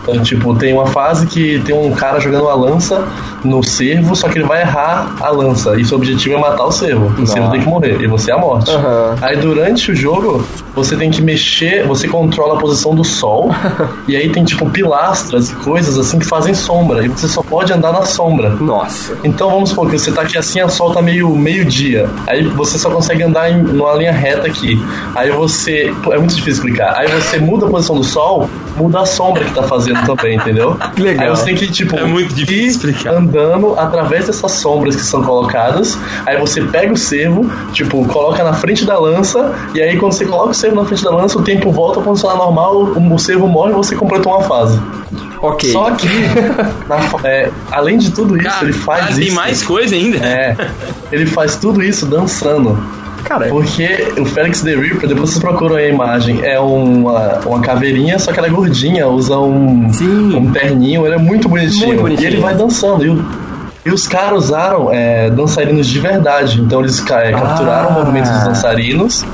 [0.09, 3.05] então, tipo, tem uma fase que tem um cara jogando uma lança
[3.43, 5.77] no cervo, só que ele vai errar a lança.
[5.77, 7.07] E seu objetivo é matar o cervo.
[7.21, 8.01] O cervo tem que morrer.
[8.01, 8.71] E você é a morte.
[8.71, 9.15] Aham.
[9.21, 10.45] Aí durante o jogo,
[10.77, 13.49] você tem que mexer, você controla a posição do sol.
[14.07, 17.03] e aí tem tipo pilastras e coisas assim que fazem sombra.
[17.03, 18.51] E você só pode andar na sombra.
[18.51, 19.17] nossa.
[19.23, 22.07] Então vamos supor que você tá aqui assim, o sol tá meio meio-dia.
[22.27, 24.79] Aí você só consegue andar em numa linha reta aqui.
[25.15, 25.91] Aí você.
[26.03, 26.95] pô, É muito difícil explicar.
[26.95, 30.77] Aí você muda a posição do sol, muda a sombra que tá fazendo também, entendeu?
[30.95, 31.25] Que legal.
[31.25, 33.15] Aí você tem que, tipo, É muito difícil ir explicar.
[33.15, 35.97] andando através dessas sombras que são colocadas.
[36.25, 39.53] Aí você pega o cervo, tipo, coloca na frente da lança.
[39.73, 42.03] E aí quando você coloca o cervo na frente da lança, o tempo volta a
[42.03, 44.79] funcionar normal, o, cervo morre e você completou uma fase.
[45.41, 45.71] Ok.
[45.71, 46.07] Só que,
[46.89, 49.21] na é, além de tudo isso, Cara, ele faz cara, isso.
[49.21, 50.17] tem mais coisa ainda.
[50.25, 50.55] É,
[51.11, 52.77] ele faz tudo isso dançando.
[53.23, 57.59] Cara, Porque o Felix the Reaper, depois vocês procuram aí a imagem, é uma, uma
[57.59, 60.33] caveirinha, só que ela é gordinha, usa um, Sim.
[60.35, 61.87] um terninho, ele é muito bonitinho.
[61.87, 62.29] Muito bonitinho.
[62.29, 63.05] E ele vai dançando.
[63.05, 63.25] E, o-
[63.85, 66.61] e os caras usaram é, dançarinos de verdade.
[66.61, 67.91] Então eles é, capturaram Ah.
[67.91, 69.25] o movimento dos dançarinos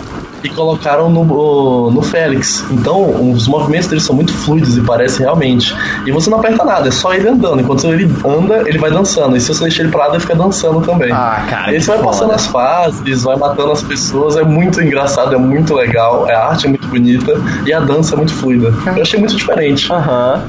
[0.44, 2.66] e colocaram no, no Félix.
[2.72, 5.76] Então, os movimentos dele são muito fluidos e parecem realmente.
[6.06, 7.62] E você não aperta nada, é só ele andando.
[7.62, 9.36] Enquanto ele anda, ele vai dançando.
[9.38, 11.12] E se você deixar ele parado, ele fica dançando também.
[11.12, 12.10] Ah, cara, Ele vai foda.
[12.10, 16.66] passando as fases, vai matando as pessoas, é muito engraçado, é muito legal, a arte
[16.66, 17.34] é muito bonita
[17.66, 18.74] e a dança é muito fluida.
[18.86, 19.92] Eu achei muito diferente.
[19.92, 20.44] Aham.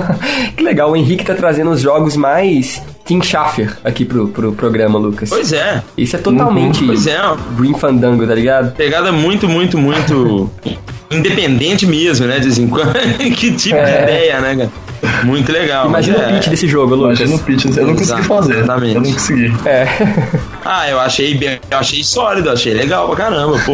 [0.56, 4.98] que legal, o Henrique tá trazendo os jogos mais Tim Schafer aqui pro, pro programa,
[4.98, 5.28] Lucas.
[5.28, 5.82] Pois é.
[5.96, 7.18] Isso é totalmente Pois é.
[7.56, 8.74] Green Fandango, tá ligado?
[8.74, 10.50] pegada muito, muito, muito
[11.10, 12.36] independente mesmo, né?
[12.38, 12.92] De vez em quando.
[13.36, 14.02] que tipo de É.
[14.02, 14.70] ideia, né, cara?
[15.24, 15.86] Muito legal.
[15.88, 16.34] Imagina mas o é.
[16.38, 17.20] pitch desse jogo, Lucas.
[17.20, 18.54] Imagina o pitch, eu não consegui fazer.
[18.58, 18.94] Exatamente.
[18.94, 19.52] Eu não consegui.
[19.66, 19.86] É.
[20.64, 23.72] Ah, eu achei bem, eu achei sólido, achei legal pra caramba, pô.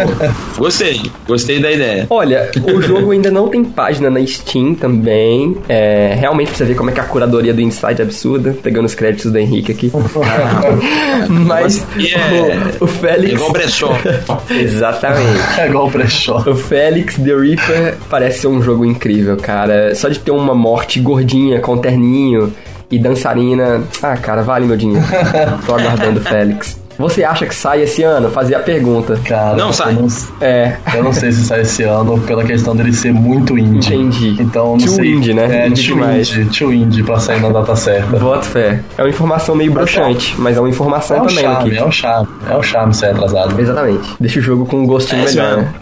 [0.62, 2.06] Gostei, gostei da ideia.
[2.10, 5.56] Olha, o jogo ainda não tem página na Steam também.
[5.68, 8.84] É, realmente pra você ver como é que a curadoria do Inside é absurda, pegando
[8.84, 9.90] os créditos do Henrique aqui.
[11.28, 13.32] Mas E é- o, o Félix.
[13.32, 13.98] Igual brechó.
[14.50, 15.60] Exatamente.
[15.60, 16.42] É igual o brechó.
[16.46, 19.94] O Félix The Reaper parece ser um jogo incrível, cara.
[19.94, 22.52] Só de ter uma morte gordinha com terninho
[22.90, 23.82] e dançarina.
[24.02, 25.04] Ah, cara, vale meu dinheiro.
[25.66, 26.81] Tô aguardando o Félix.
[27.03, 28.30] Você acha que sai esse ano?
[28.30, 29.18] Fazia a pergunta.
[29.24, 29.92] Cara, Não sai.
[29.94, 30.09] Eu não,
[30.40, 30.76] É.
[30.94, 33.92] eu não sei se sai esse ano pela questão dele ser muito indie.
[33.94, 34.36] Entendi.
[34.40, 35.12] Então, não Too sei.
[35.12, 35.64] indie, né?
[35.64, 36.28] É, Indie too demais.
[36.30, 38.16] indie, too indie pra sair na data certa.
[38.16, 38.80] Boto fé.
[38.96, 41.78] É uma informação meio broxante, mas é uma informação É um também charme, aqui.
[41.78, 42.28] é um charme.
[42.48, 43.61] É um charme ser atrasado.
[43.61, 44.09] Exatamente.
[44.20, 45.72] Deixa o jogo com um gostinho É melhor, né?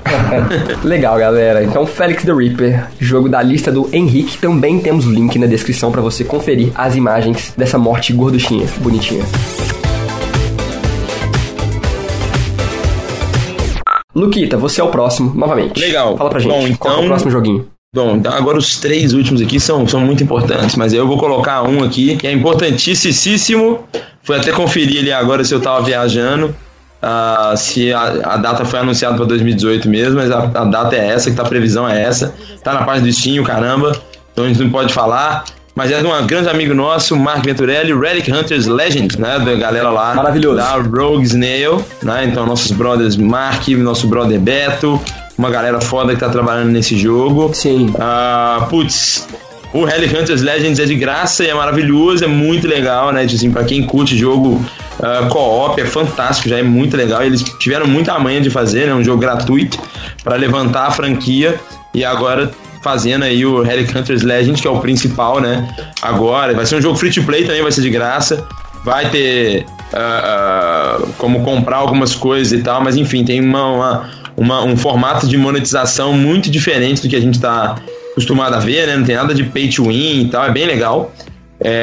[0.83, 1.63] Legal, galera.
[1.63, 4.39] Então, Felix the Reaper, jogo da lista do Henrique.
[4.39, 9.23] Também temos o link na descrição pra você conferir as imagens dessa morte gorduchinha, bonitinha.
[14.15, 15.79] Luquita, você é o próximo, novamente.
[15.79, 16.17] Legal.
[16.17, 17.67] Fala pra gente, Bom, qual que é o então- próximo joguinho?
[17.93, 21.63] Bom, então agora os três últimos aqui são, são muito importantes, mas eu vou colocar
[21.65, 23.81] um aqui que é importantíssimo.
[24.23, 26.55] Foi até conferir ali agora se eu tava viajando,
[27.03, 28.03] ah, se a,
[28.35, 31.43] a data foi anunciada para 2018 mesmo, mas a, a data é essa, que tá,
[31.43, 32.33] a previsão é essa.
[32.63, 33.97] Tá na página do Steam, caramba,
[34.33, 35.45] então a gente não pode falar.
[35.75, 39.39] Mas é de um grande amigo nosso, Mark Venturelli, Relic Hunters Legend, né?
[39.39, 40.15] Da galera lá.
[40.15, 40.57] Maravilhoso.
[40.57, 42.25] Da Rogue Snail, né?
[42.27, 45.01] Então nossos brothers Mark, nosso brother Beto,
[45.39, 47.51] uma galera foda que tá trabalhando nesse jogo.
[47.55, 47.95] Sim.
[47.99, 49.27] Ah, putz,
[49.73, 53.23] o Relic Hunters Legends é de graça e é maravilhoso, é muito legal, né?
[53.23, 54.61] Tipo Assim, pra quem curte jogo
[55.01, 57.23] ah, co-op, é fantástico, já é muito legal.
[57.23, 58.95] Eles tiveram muita manha de fazer, né?
[58.95, 59.79] Um jogo gratuito
[60.25, 61.59] pra levantar a franquia
[61.95, 62.51] e agora
[62.83, 65.69] fazendo aí o Hunters Legends, que é o principal, né?
[66.03, 68.47] Agora, vai ser um jogo free to play também, vai ser de graça.
[68.85, 74.11] Vai ter ah, ah, como comprar algumas coisas e tal, mas enfim, tem uma, uma-
[74.37, 77.77] uma- um formato de monetização muito diferente do que a gente está
[78.13, 78.97] acostumado a ver, né?
[78.97, 81.13] Não tem nada de pay to win e tal, é bem legal.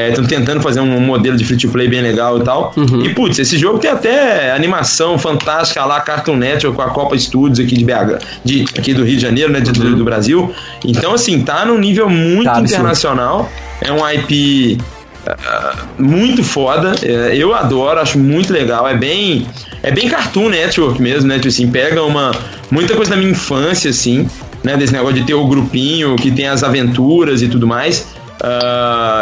[0.10, 2.74] Estão tentando fazer um modelo de free to play bem legal e tal.
[3.04, 7.60] E putz, esse jogo tem até animação fantástica lá, Cartoon Network com a Copa Studios
[7.60, 9.60] aqui de BH, de, aqui do Rio de Janeiro, né?
[9.60, 10.52] de- do, do Brasil.
[10.84, 13.52] Então, assim, tá num nível muito Tá internacional.
[13.82, 14.80] É um IP
[15.28, 16.96] ah, muito foda.
[17.04, 18.88] É, eu adoro, acho muito legal.
[18.88, 19.46] É bem,
[19.84, 21.36] é bem Cartoon Network mesmo, né?
[21.36, 22.32] Tipo assim, pega uma
[22.72, 24.28] muita coisa da minha infância, assim,
[24.64, 24.76] né?
[24.78, 28.08] Desse negócio de ter o grupinho que tem as aventuras e tudo mais.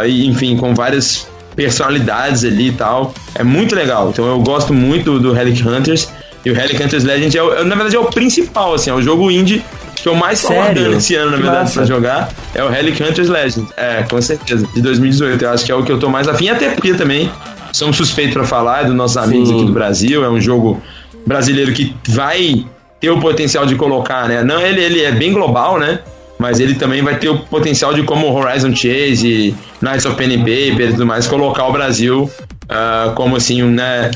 [0.07, 3.13] E, enfim, com várias personalidades ali e tal.
[3.33, 4.09] É muito legal.
[4.09, 6.09] Então eu gosto muito do Relic Hunters.
[6.43, 9.01] E o Relic Hunters Legend é, é, na verdade, é o principal, assim, é o
[9.01, 9.63] jogo indie
[9.95, 11.73] que eu mais tô aguardando esse ano, na Que verdade, massa.
[11.73, 12.29] pra jogar.
[12.53, 13.67] É o Relic Hunters Legend.
[13.75, 14.67] É, com certeza.
[14.75, 15.43] De 2018.
[15.43, 17.31] Eu acho que é o que eu tô mais afim, até porque também
[17.71, 19.55] somos suspeitos pra falar, é dos nossos amigos Sim.
[19.55, 20.23] aqui do Brasil.
[20.23, 20.79] É um jogo
[21.25, 22.63] brasileiro que vai
[22.99, 24.43] ter o potencial de colocar, né?
[24.43, 25.99] Não, ele, ele é bem global, né?
[26.37, 30.35] Mas ele também vai ter o potencial de, como Horizon Chase e Knights of Pen
[30.35, 32.29] and Paper e tudo mais, colocar o Brasil
[32.69, 34.11] ah, como assim, né?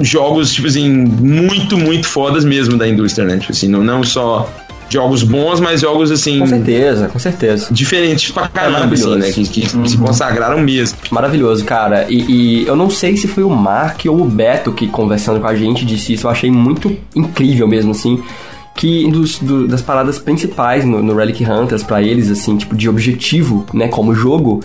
[0.00, 3.38] Jogos, tipo assim, muito, muito fodas mesmo da indústria, né?
[3.38, 4.50] Tipo assim, não, não só
[4.92, 6.40] jogos bons, mas jogos assim.
[6.40, 7.68] Com certeza, com certeza.
[7.70, 9.18] Diferentes pra caramba, maravilhoso.
[9.18, 9.48] assim, né?
[9.50, 10.98] Que, que se consagraram mesmo.
[11.10, 12.06] Maravilhoso, cara.
[12.08, 15.46] E, e eu não sei se foi o Mark ou o Beto que conversando com
[15.46, 16.26] a gente disse isso.
[16.26, 18.22] Eu achei muito incrível mesmo, assim.
[18.74, 22.74] Que um dos, do- das paradas principais no, no Relic Hunters pra eles, assim, tipo,
[22.74, 24.60] de objetivo, né, como jogo,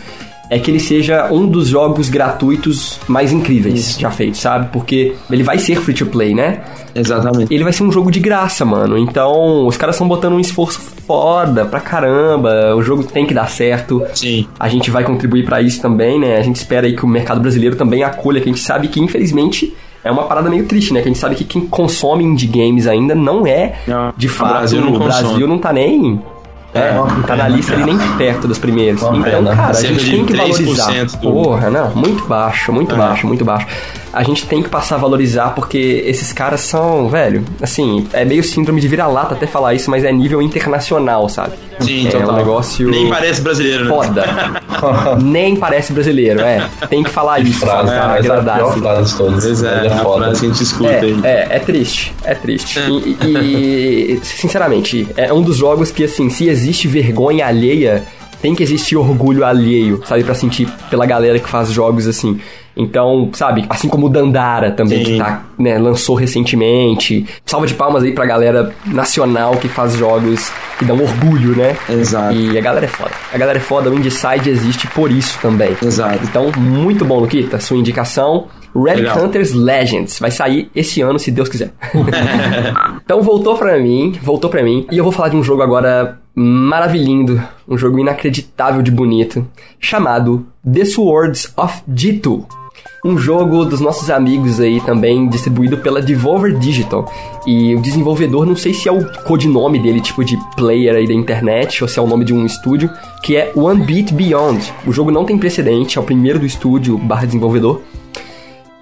[0.49, 4.70] é que ele seja um dos jogos gratuitos mais incríveis já feitos, sabe?
[4.72, 6.62] Porque ele vai ser free to play, né?
[6.95, 7.53] Exatamente.
[7.53, 8.97] ele vai ser um jogo de graça, mano.
[8.97, 12.74] Então, os caras estão botando um esforço foda pra caramba.
[12.76, 14.01] O jogo tem que dar certo.
[14.16, 14.47] Sim.
[14.58, 16.38] A gente vai contribuir pra isso também, né?
[16.38, 19.01] A gente espera aí que o mercado brasileiro também acolha, que a gente sabe que,
[19.01, 21.02] infelizmente, é uma parada meio triste, né?
[21.02, 24.30] Que a gente sabe que quem consome indie games ainda não é, Não, de o
[24.30, 25.00] fato, Brasil não o.
[25.00, 26.22] Brasil não tá nem...
[26.74, 29.02] É, não tá na lista ali nem perto dos primeiros.
[29.02, 29.56] Então, pena.
[29.56, 31.18] cara, a gente tem que 3% valorizar.
[31.20, 32.98] Porra, não, muito baixo, muito É.
[32.98, 33.66] baixo, muito baixo.
[34.14, 38.43] A gente tem que passar a valorizar porque esses caras são, velho, assim, é meio
[38.43, 41.53] síndrome de vira-lata até falar isso, mas é nível internacional, sabe?
[41.80, 42.30] Sim, é total.
[42.30, 43.89] um negócio Nem parece brasileiro, né?
[43.89, 44.26] foda.
[45.22, 46.68] Nem parece brasileiro, é.
[46.89, 47.84] Tem que falar isso, Frase?
[47.88, 48.80] Pra essa é a agradar, assim.
[48.82, 49.43] frase todas.
[49.43, 50.26] Pois é, é a foda.
[50.26, 51.20] frase que a gente escuta aí.
[51.24, 52.80] É, é, é triste, é triste.
[52.80, 58.03] E, e- e, sinceramente, é um dos jogos que, assim, se existe vergonha alheia,
[58.41, 60.23] tem que existir orgulho alheio, sabe?
[60.23, 62.39] Pra sentir pela galera que faz jogos assim.
[62.79, 65.13] Então, sabe, assim como o Dandara também, Sim.
[65.13, 67.25] que tá, né, lançou recentemente.
[67.43, 71.75] Salva de palmas aí pra galera nacional que faz jogos que dão orgulho, né?
[71.89, 72.35] Exato.
[72.35, 73.11] E a galera é foda.
[73.33, 75.75] A galera é foda, o Indieside existe por isso também.
[75.81, 76.19] Exato.
[76.23, 78.47] Então, muito bom, Luquita, sua indicação.
[78.75, 79.25] Relic Legal.
[79.25, 81.71] Hunters Legends vai sair esse ano, se Deus quiser.
[83.03, 86.19] então voltou pra mim, voltou pra mim, e eu vou falar de um jogo agora
[86.39, 89.43] maravilhindo, um jogo inacreditável de bonito,
[89.79, 92.45] chamado The Swords of Jitu.
[93.03, 97.11] Um jogo dos nossos amigos aí também, distribuído pela Devolver Digital.
[97.47, 101.13] E o desenvolvedor, não sei se é o codinome dele, tipo de player aí da
[101.13, 102.88] internet, ou se é o nome de um estúdio,
[103.23, 104.71] que é One Beat Beyond.
[104.85, 107.81] O jogo não tem precedente, é o primeiro do estúdio barra desenvolvedor.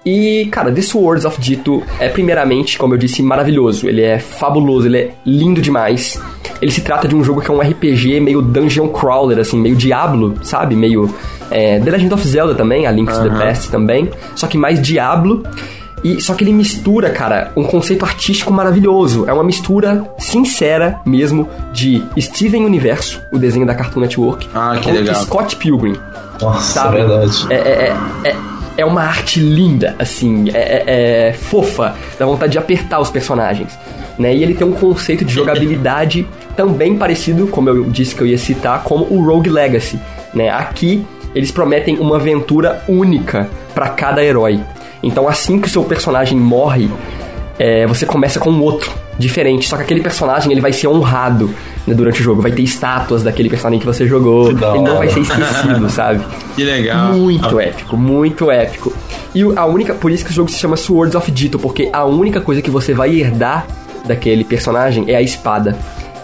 [0.06, 3.88] E, cara, The Swords of Dito é, primeiramente, como eu disse, maravilhoso.
[3.88, 6.20] Ele é fabuloso, ele é lindo demais.
[6.62, 9.74] Ele se trata de um jogo que é um RPG meio dungeon crawler, assim, meio
[9.74, 10.76] Diablo, sabe?
[10.76, 11.12] Meio
[11.50, 14.08] é, The Legend of Zelda também, a Link to the Past também.
[14.36, 15.42] Só que mais Diablo.
[16.04, 19.24] E, só que ele mistura, cara, um conceito artístico maravilhoso.
[19.26, 24.84] É uma mistura sincera mesmo de Steven Universo, o desenho da Cartoon Network, Ah, que
[24.88, 25.16] com legal.
[25.16, 25.96] Scott Pilgrim.
[26.40, 26.98] Nossa, Sabe?
[26.98, 27.46] é verdade.
[27.50, 28.36] É, é, é, é,
[28.76, 33.78] é uma arte linda, assim, é, é- é fofa, dá vontade de apertar os personagens.
[34.18, 34.34] Né?
[34.34, 38.38] E ele tem um conceito de jogabilidade também parecido, como eu disse que eu ia
[38.38, 39.98] citar, como o Rogue Legacy.
[40.34, 40.48] Né?
[40.50, 41.04] Aqui
[41.34, 44.60] eles prometem uma aventura única para cada herói.
[45.02, 46.88] Então assim que o seu personagem morre,
[47.58, 49.68] é, você começa com um outro, diferente.
[49.68, 51.50] Só que aquele personagem ele vai ser honrado
[51.86, 52.42] né, durante o jogo.
[52.42, 54.54] Vai ter estátuas daquele personagem que você jogou.
[54.54, 56.24] Que Ele não vai ser esquecido, sabe?
[56.56, 57.12] Que legal.
[57.12, 58.90] Muito épico, muito épico.
[59.34, 62.04] E a única, por isso que o jogo se chama Swords of Dito, porque a
[62.06, 63.66] única coisa que você vai herdar
[64.06, 65.76] daquele personagem é a espada.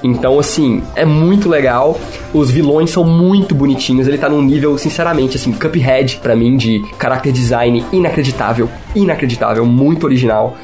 [0.03, 2.01] Então, assim, é muito legal.
[2.33, 4.09] Os vilões são muito bonitinhos.
[4.09, 8.71] Ele tá num nível, sinceramente, assim, Cuphead, pra mim, de character design inacreditável.
[8.97, 10.57] Inacreditável, muito original.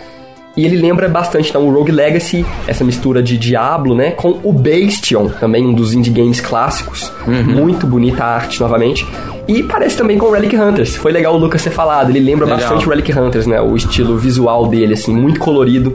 [0.56, 4.10] E ele lembra bastante, então, o Rogue Legacy, essa mistura de Diablo, né?
[4.12, 7.12] Com o Bastion, também um dos indie games clássicos.
[7.26, 9.06] Muito bonita a arte, novamente.
[9.46, 10.96] E parece também com o Relic Hunters.
[10.96, 12.10] Foi legal o Lucas ter falado.
[12.10, 12.60] Ele lembra Legal.
[12.60, 13.60] bastante o Relic Hunters, né?
[13.60, 15.94] O estilo visual dele, assim, muito colorido.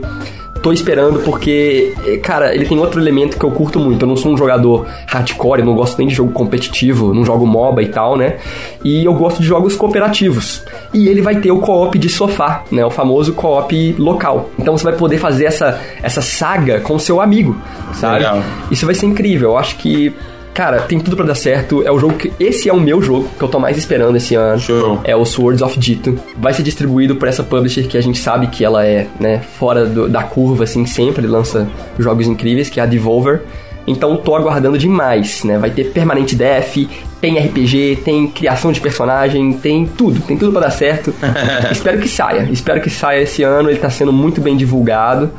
[0.64, 4.02] Tô esperando porque, eh, cara, ele tem outro elemento que eu curto muito.
[4.02, 7.46] Eu não sou um jogador hardcore, eu não gosto nem de jogo competitivo, não jogo
[7.46, 8.38] MOBA e tal, né?
[8.82, 10.64] E eu gosto de jogos cooperativos.
[10.94, 12.82] E ele vai ter o co-op de sofá, né?
[12.82, 14.48] O famoso co-op local.
[14.58, 17.54] Então você vai poder fazer essa, essa saga com o seu amigo,
[17.92, 18.20] sabe?
[18.20, 18.42] Legal.
[18.70, 19.50] Isso vai ser incrível.
[19.50, 20.14] Eu acho que,
[20.54, 21.82] cara, tem tudo pra dar certo.
[21.86, 22.32] É o jogo que.
[22.40, 24.58] Esse é o meu jogo que eu tô mais esperando esse ano.
[24.58, 25.00] Show.
[25.04, 26.18] É o Swords of Dito.
[26.38, 29.84] Vai ser distribuído por essa publisher que a gente sabe que ela é, né, fora
[29.84, 31.66] do- da curva, assim, sempre lança
[31.98, 33.42] jogos incríveis, que é a Devolver.
[33.86, 35.58] Então tô aguardando demais, né?
[35.58, 36.76] Vai ter permanente def,
[37.20, 41.12] tem RPG, tem criação de personagem, tem tudo, tem tudo pra dar certo.
[41.70, 45.30] espero que saia, espero que saia esse ano, ele tá sendo muito bem divulgado.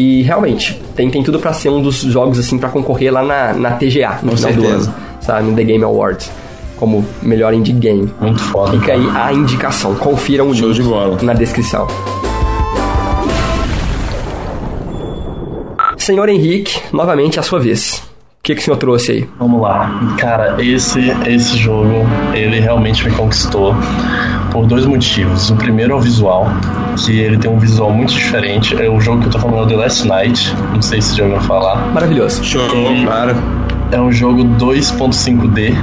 [0.00, 3.52] E realmente, tem, tem tudo pra ser um dos jogos assim pra concorrer lá na,
[3.52, 4.90] na TGA no Com final do certeza.
[4.90, 5.42] ano, sabe?
[5.50, 6.30] No The Game Awards.
[6.76, 8.08] Como melhor indie game.
[8.20, 8.78] Muito foda.
[8.78, 9.96] Fica aí a indicação.
[9.96, 11.18] Confiram o Show link de bola.
[11.20, 11.88] na descrição.
[15.96, 18.02] Senhor Henrique, novamente a sua vez.
[18.38, 19.28] O que, que o senhor trouxe aí?
[19.38, 20.14] Vamos lá.
[20.16, 21.90] Cara, esse, esse jogo,
[22.32, 23.74] ele realmente me conquistou
[24.50, 25.50] por dois motivos.
[25.50, 26.46] O primeiro é o visual,
[26.96, 28.80] que ele tem um visual muito diferente.
[28.80, 30.54] É o jogo que eu tô falando é o The Last Night.
[30.74, 31.92] Não sei se já ouviu falar.
[31.92, 32.44] Maravilhoso.
[32.44, 32.62] Show,
[33.04, 33.36] claro.
[33.90, 35.74] É um jogo 2.5D,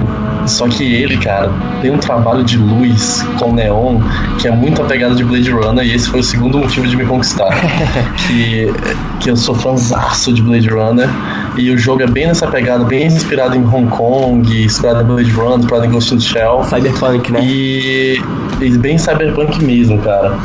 [0.45, 1.49] só que ele, cara,
[1.82, 3.99] tem um trabalho de luz com neon
[4.38, 6.95] que é muito a pegada de Blade Runner e esse foi o segundo motivo de
[6.95, 7.49] me conquistar.
[8.28, 8.72] que,
[9.20, 11.09] que eu sou fãzaço de Blade Runner
[11.57, 15.31] e o jogo é bem nessa pegada, bem inspirado em Hong Kong, inspirado em Blade
[15.31, 16.63] Runner, inspirado em Ghost in the Shell.
[16.63, 17.39] Cyberpunk, né?
[17.43, 18.21] E,
[18.61, 20.37] e bem cyberpunk mesmo, cara.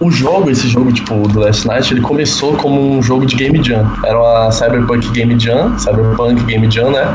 [0.00, 3.62] O jogo, esse jogo, tipo, do Last Night, ele começou como um jogo de Game
[3.62, 3.88] Jam.
[4.04, 7.06] Era uma Cyberpunk Game Jam, Cyberpunk Game Jam, né?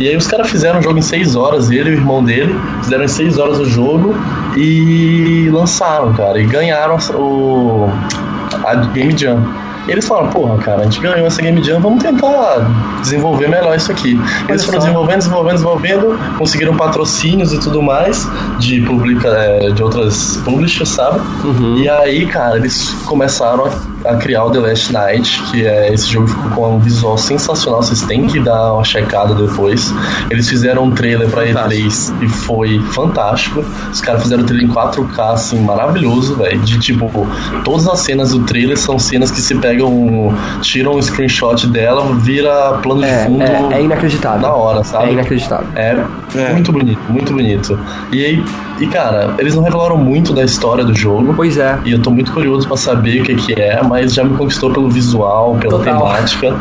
[0.00, 2.52] E aí os caras fizeram o jogo em 6 horas, ele e o irmão dele,
[2.82, 4.16] fizeram em 6 horas o jogo
[4.56, 7.88] e lançaram, cara, e ganharam o,
[8.64, 9.40] a Game Jam.
[9.86, 12.66] E eles falaram, porra, cara, a gente ganhou essa Game Jam, vamos tentar
[13.02, 14.18] desenvolver melhor isso aqui.
[14.48, 18.28] Eles foram desenvolvendo, desenvolvendo, desenvolvendo, conseguiram patrocínios e tudo mais
[18.58, 21.20] de publica, é, de outras publishers, sabe?
[21.44, 21.76] Uhum.
[21.76, 26.08] E aí, cara, eles começaram a, a criar o The Last Night, que é esse
[26.08, 29.92] jogo ficou com um visual sensacional, vocês têm que dar uma checada depois.
[30.30, 33.64] Eles fizeram um trailer pra E3 e foi fantástico.
[33.92, 36.58] Os caras fizeram o trailer em 4K, assim, maravilhoso, velho.
[36.60, 37.10] De tipo,
[37.64, 39.73] todas as cenas do trailer são cenas que se pegam,
[40.62, 44.40] tiram um screenshot dela, vira plano de É, fundo é, é inacreditável.
[44.40, 45.08] na hora, sabe?
[45.08, 45.66] É inacreditável.
[45.74, 45.96] É,
[46.34, 46.52] É.
[46.52, 47.78] muito bonito, muito bonito.
[48.12, 48.44] E aí,
[48.80, 51.32] e cara, eles não revelaram muito da história do jogo.
[51.34, 51.78] Pois é.
[51.84, 54.70] E eu tô muito curioso pra saber o que que é, mas já me conquistou
[54.70, 55.98] pelo visual, pela Total.
[55.98, 56.54] temática.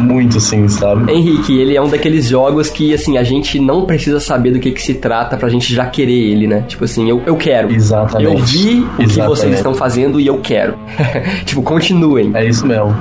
[0.00, 1.12] Muito assim, sabe?
[1.12, 4.70] Henrique, ele é um daqueles jogos que, assim, a gente não precisa saber do que
[4.70, 6.64] que se trata pra gente já querer ele, né?
[6.68, 7.72] Tipo assim, eu, eu quero.
[7.72, 8.32] Exatamente.
[8.32, 9.28] Eu vi o que Exatamente.
[9.28, 10.76] vocês estão fazendo e eu quero.
[11.44, 12.30] tipo, continuem.
[12.34, 12.94] É isso mesmo.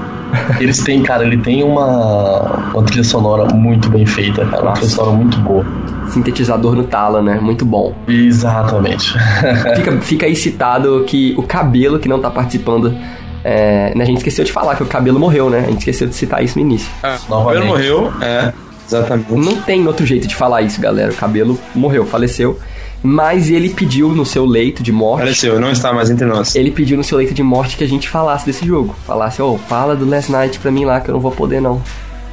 [0.60, 4.64] Eles têm, cara, ele tem uma, uma trilha sonora muito bem feita, cara.
[4.64, 5.66] Uma trilha sonora muito boa.
[6.10, 7.40] Sintetizador no talo, né?
[7.42, 7.94] Muito bom.
[8.08, 9.14] Exatamente.
[9.76, 12.94] Fica, fica aí citado que o cabelo que não tá participando.
[13.50, 15.60] É, né, a gente esqueceu de falar que o cabelo morreu, né?
[15.60, 16.92] A gente esqueceu de citar isso no início.
[17.02, 18.52] Ah, o cabelo morreu, é,
[18.86, 19.32] exatamente.
[19.32, 21.14] Não tem outro jeito de falar isso, galera.
[21.14, 22.60] O cabelo morreu, faleceu.
[23.02, 25.22] Mas ele pediu no seu leito de morte.
[25.22, 26.58] Apareceu, não está mais entre nós.
[26.58, 28.94] Ele pediu no seu leito de morte que a gente falasse desse jogo.
[29.06, 31.82] Falasse, ô, fala do Last Night pra mim lá, que eu não vou poder não.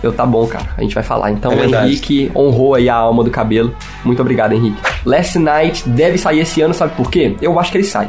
[0.02, 1.30] Eu, tá bom, cara, a gente vai falar.
[1.30, 1.74] Então, É o.
[1.86, 3.72] Henrique honrou aí a alma do cabelo.
[4.04, 4.82] Muito obrigado, Henrique.
[5.04, 7.36] Last Night deve sair esse ano, sabe por quê?
[7.40, 8.08] Eu acho que ele sai.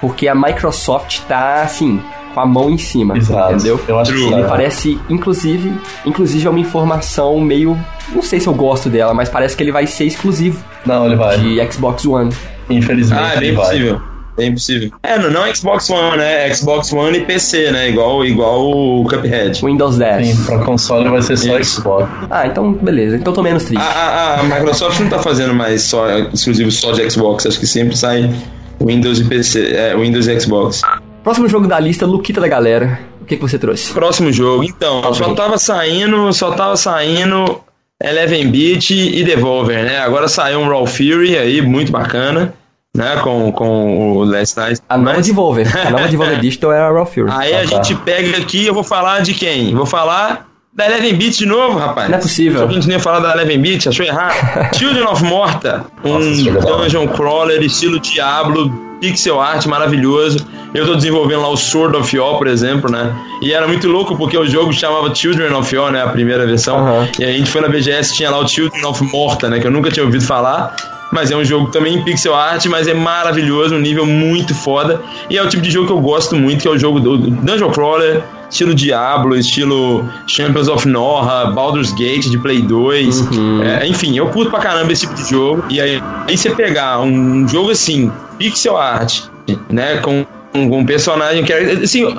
[0.00, 2.00] Porque a Microsoft tá, assim,
[2.32, 3.54] com a mão em cima, Exato.
[3.54, 3.80] entendeu?
[3.86, 4.28] Eu acho que True.
[4.30, 4.48] sim, Me cara.
[4.56, 5.72] parece, inclusive,
[6.04, 7.78] inclusive é uma informação meio,
[8.14, 11.16] não sei se eu gosto dela, mas parece que ele vai ser exclusivo Não, ele
[11.16, 11.38] vai.
[11.38, 12.32] de Xbox One.
[12.70, 13.66] Infelizmente, Ah, é ele bem vai.
[13.66, 14.00] possível.
[14.34, 14.90] Bem possível.
[15.02, 16.54] É, não, não Xbox One, né?
[16.54, 17.90] Xbox One e PC, né?
[17.90, 19.62] Igual, igual o Cuphead.
[19.62, 20.26] Windows 10.
[20.26, 21.80] Sim, pra console vai ser só Isso.
[21.82, 22.08] Xbox.
[22.30, 23.16] Ah, então beleza.
[23.16, 23.84] Então tô menos A, triste.
[23.86, 27.44] a, a Microsoft não tá fazendo mais só exclusivo só de Xbox.
[27.44, 28.34] Acho que sempre sai
[28.82, 30.80] Windows e PC, é, Windows e Xbox.
[31.22, 33.00] Próximo jogo da lista, Luquita da galera.
[33.20, 33.92] O que, que você trouxe?
[33.92, 35.34] Próximo jogo, então, só aí.
[35.36, 37.60] tava saindo, só tava saindo
[38.02, 39.98] Eleven Beat e Devolver, né?
[40.00, 42.52] Agora saiu um Raw Fury aí, muito bacana,
[42.96, 43.16] né?
[43.22, 44.80] Com, com o Last Night.
[44.88, 45.86] A nova Mas- Devolver.
[45.86, 47.30] A nova Devolver Digital é a Raw Fury.
[47.30, 47.66] Aí Ah, a tá.
[47.82, 49.72] gente pega aqui, eu vou falar de quem?
[49.72, 52.10] Vou falar da Eleven Beat de novo, rapaz.
[52.10, 52.58] Não é possível.
[52.58, 54.34] Só que a gente nem ia falar da Eleven Beat, achou errado.
[54.76, 58.68] Children of Morta, um Nossa, é dungeon crawler estilo Diablo,
[59.02, 60.46] pixel art maravilhoso.
[60.72, 63.14] Eu tô desenvolvendo lá o Sword of Yore, por exemplo, né?
[63.42, 66.02] E era muito louco porque o jogo chamava Children of Yore, né?
[66.02, 66.78] A primeira versão.
[66.78, 67.08] Aham.
[67.18, 69.58] E a gente foi na BGS tinha lá o Children of Morta, né?
[69.58, 70.74] Que eu nunca tinha ouvido falar.
[71.12, 74.98] Mas é um jogo também em pixel art, mas é maravilhoso, um nível muito foda.
[75.28, 77.18] E é o tipo de jogo que eu gosto muito, que é o jogo do
[77.18, 83.28] Dungeon Crawler, estilo Diablo, estilo Champions of Norra, Baldur's Gate de Play 2.
[83.62, 85.64] É, enfim, eu curto pra caramba esse tipo de jogo.
[85.68, 88.10] E aí, aí você pegar um jogo assim,
[88.42, 89.22] pixel art,
[89.70, 91.72] né, com, com um personagem que é.
[91.74, 92.18] Assim,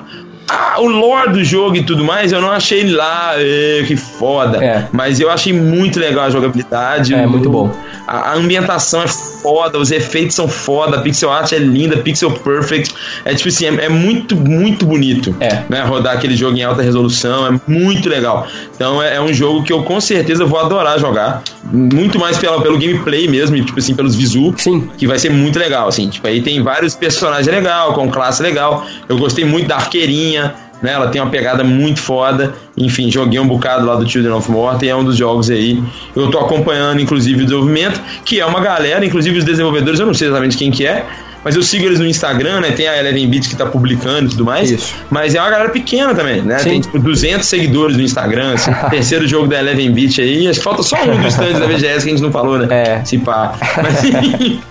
[0.50, 3.34] ah, o lore do jogo e tudo mais, eu não achei lá,
[3.88, 4.64] que foda.
[4.64, 4.88] É.
[4.92, 7.14] Mas eu achei muito legal a jogabilidade.
[7.14, 7.72] É, o- muito bom.
[8.08, 12.32] A, a ambientação é foda, os efeitos são foda, a pixel art é linda, pixel
[12.32, 12.94] perfect.
[13.24, 15.36] É tipo assim, é, é muito, muito bonito.
[15.40, 15.64] É.
[15.70, 15.82] Né?
[15.84, 18.46] Rodar aquele jogo em alta resolução é muito legal.
[18.76, 21.42] Então é, é um jogo que eu com certeza vou adorar jogar.
[21.72, 24.54] Muito mais pela, pelo gameplay mesmo, tipo assim, pelos visu.
[24.58, 24.90] Sim.
[24.98, 26.10] Que vai ser muito legal, assim.
[26.10, 28.86] Tipo, aí tem vários personagens legal, com classe legal.
[29.08, 30.92] Eu gostei muito da arqueirinha, né?
[30.92, 32.54] Ela tem uma pegada muito foda.
[32.78, 35.82] Enfim, joguei um bocado lá do Children of Morta e é um dos jogos aí.
[36.16, 40.14] Eu tô acompanhando, inclusive, o desenvolvimento, que é uma galera, inclusive os desenvolvedores, eu não
[40.14, 41.06] sei exatamente quem que é.
[41.44, 42.72] Mas eu sigo eles no Instagram, né?
[42.72, 44.72] Tem a Eleven Beats que tá publicando e tudo mais.
[44.72, 44.96] Isso.
[45.10, 46.58] Mas é uma galera pequena também, né?
[46.60, 46.70] Sim.
[46.70, 48.54] Tem tipo 200 seguidores no Instagram.
[48.54, 48.72] assim.
[48.90, 50.48] terceiro jogo da Eleven Beat aí.
[50.48, 52.68] Acho que falta só um dos stands da VGS que a gente não falou, né?
[52.70, 53.04] É.
[53.04, 53.56] Se pá.
[53.82, 54.62] Mas, enfim.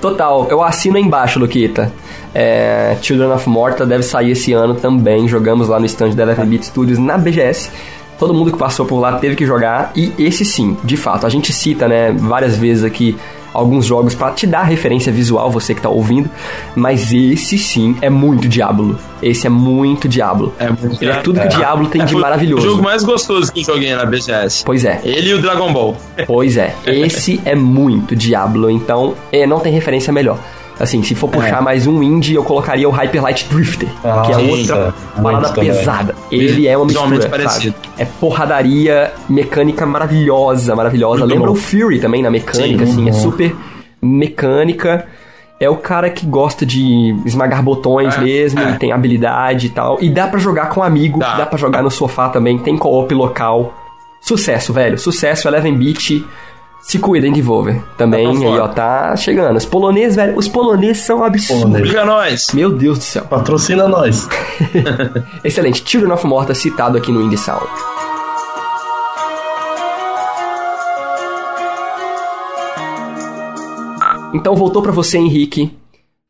[0.00, 1.92] Total, eu assino embaixo, Luquita.
[2.32, 5.26] É, Children of Morta deve sair esse ano também.
[5.26, 7.70] Jogamos lá no stand da Eleven Beat Studios na BGS.
[8.18, 9.92] Todo mundo que passou por lá teve que jogar.
[9.96, 13.16] E esse sim, de fato, a gente cita, né, várias vezes aqui
[13.58, 16.30] alguns jogos pra te dar referência visual, você que tá ouvindo.
[16.74, 18.98] Mas esse sim é muito Diablo.
[19.22, 20.54] Esse é muito Diablo.
[20.58, 22.66] É muito Ele é tudo que o Diablo tem É, de maravilhoso.
[22.66, 24.64] O jogo mais gostoso que joguei na BGS.
[24.64, 25.00] Pois é.
[25.04, 25.96] Ele e o Dragon Ball.
[26.26, 30.38] Pois é, esse é muito Diablo, então é, não tem referência melhor.
[30.80, 34.32] Assim, se for puxar mais um indie, eu colocaria o Hyper Light Drifter, Ah, que
[34.32, 35.70] é outra muito parada também.
[35.70, 36.14] pesada.
[36.30, 37.74] Ele é uma mistura, parecido.
[37.82, 37.88] sabe?
[37.98, 41.20] É porradaria mecânica maravilhosa, maravilhosa.
[41.20, 41.54] Muito Lembra bom.
[41.54, 43.18] o Fury também na mecânica, Sim, assim, é uhum.
[43.18, 43.56] super
[44.00, 45.06] mecânica.
[45.60, 48.72] é o cara que gosta de esmagar botões É, mesmo, é.
[48.74, 49.98] tem habilidade e tal.
[50.00, 51.34] E dá pra jogar com amigo, Dá.
[51.38, 53.74] dá pra jogar no sofá também, tem co-op local.
[54.20, 54.96] Sucesso, velho.
[54.96, 56.24] Sucesso, Eleven Beat.
[56.80, 57.82] Se cuidem, Devolver.
[57.98, 59.56] Também, Tá aí, ó, tá chegando.
[59.56, 61.80] Os poloneses, velho, os poloneses são absurdos.
[61.80, 62.48] Liga nós.
[62.54, 63.24] Meu Deus do céu.
[63.24, 64.26] Patrocina nós.
[65.44, 65.82] Excelente.
[65.84, 67.66] Children of Morta citado aqui no Indie Sound.
[74.34, 75.72] Então voltou pra você, Henrique.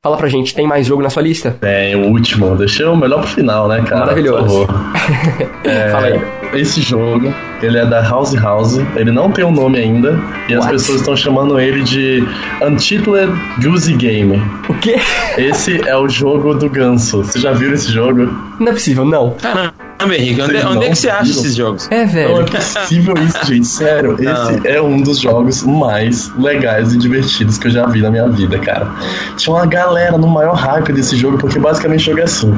[0.03, 1.57] Fala pra gente, tem mais jogo na sua lista?
[1.61, 2.57] É, o último.
[2.57, 4.01] Deixei o melhor pro final, né, cara?
[4.07, 4.67] Maravilhoso.
[5.65, 6.21] É, Fala aí.
[6.55, 10.61] Esse jogo, ele é da House House, ele não tem um nome ainda, e as
[10.61, 10.73] What?
[10.73, 12.25] pessoas estão chamando ele de
[12.63, 13.33] Untitled
[13.63, 14.43] Goosey Game.
[14.69, 14.97] O quê?
[15.37, 17.19] Esse é o jogo do ganso.
[17.19, 18.33] Você já viu esse jogo?
[18.59, 19.33] Não é possível, não.
[19.33, 21.89] Caramba, Henrique, onde, Vocês onde é que você acha esses jogos?
[21.91, 22.45] É, Não é velho.
[22.47, 23.67] possível isso, gente.
[23.67, 24.51] Sério, Não.
[24.51, 28.29] esse é um dos jogos mais legais e divertidos que eu já vi na minha
[28.29, 28.89] vida, cara.
[29.37, 32.55] Tinha uma galera no maior hype desse jogo, porque basicamente o jogo é assim.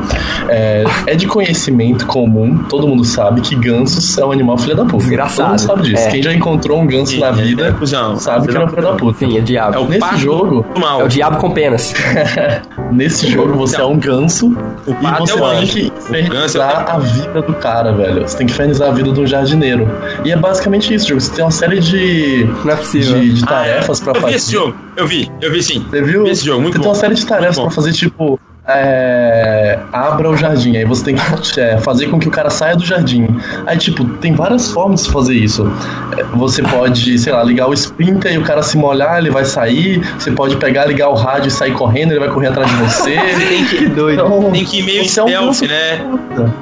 [0.49, 4.85] É, é de conhecimento comum, todo mundo sabe que gansos é um animal filha da
[4.85, 4.99] puta.
[4.99, 5.37] Desgraçado.
[5.37, 6.03] Todo mundo sabe disso.
[6.09, 6.11] É.
[6.11, 8.93] Quem já encontrou um ganso na É, vida é, sabe que é um filho da
[8.93, 9.19] puta.
[9.19, 9.81] Sim, é É diabo.
[9.81, 11.01] o Nesse jogo- do mal.
[11.01, 11.95] É o diabo com penas.
[12.93, 14.49] Nesse jogo você é um ganso
[14.87, 17.93] O e você é o tem que ganso é infernizar o- a vida do cara,
[17.93, 18.23] velho.
[18.29, 19.89] Você tem que infernizar a vida de um jardineiro.
[20.25, 21.21] E é basicamente isso, jogo.
[21.21, 23.73] Você tem uma série de, Não é de, de Ah, é.
[23.75, 24.37] tarefas pra Eu vi fazer.
[24.37, 24.75] esse jogo.
[24.97, 25.87] Eu vi, eu vi sim.
[25.89, 26.25] Você viu?
[26.25, 26.83] Vi esse jogo, muito você bom.
[26.83, 28.41] tem uma série de tarefas pra fazer, tipo.
[28.79, 32.77] É, abra o jardim, aí você tem que é, fazer com que o cara saia
[32.77, 33.27] do jardim.
[33.67, 35.71] Aí, tipo, tem várias formas de fazer isso.
[36.17, 39.45] É, Você pode, sei lá, ligar o sprinter e o cara se molhar, ele vai
[39.45, 40.01] sair.
[40.19, 43.17] Você pode pegar, ligar o rádio e sair correndo, ele vai correr atrás de você.
[43.49, 44.23] Tem que, Que doido.
[44.25, 46.01] Então, tem que ir meio você é um stealth, né?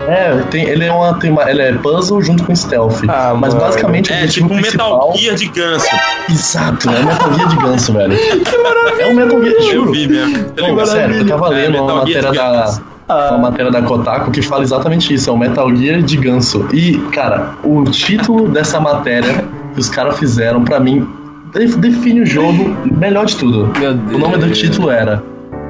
[0.08, 3.02] É, tem, ele é uma tem uma- ele é puzzle junto com stealth.
[3.08, 3.66] Ah, mas mano.
[3.66, 5.86] basicamente É tipo um principal, Metal Gear de ganso.
[6.30, 8.14] Exato, é Metal Gear de ganso, velho.
[8.98, 9.92] É um Metal Gear, Eu juro.
[9.92, 10.44] vi mesmo.
[10.50, 12.82] Tá sério, eu tava É, lendo Gear matéria da, ganso.
[13.08, 16.66] uma matéria da Kotaku que fala exatamente isso, é o Metal Gear de ganso.
[16.72, 19.44] E, cara, o título dessa matéria
[19.74, 21.06] que os caras fizeram, pra mim,
[21.52, 23.72] de- define o jogo melhor de tudo.
[23.78, 24.14] Meu Deus.
[24.16, 25.22] O nome do título era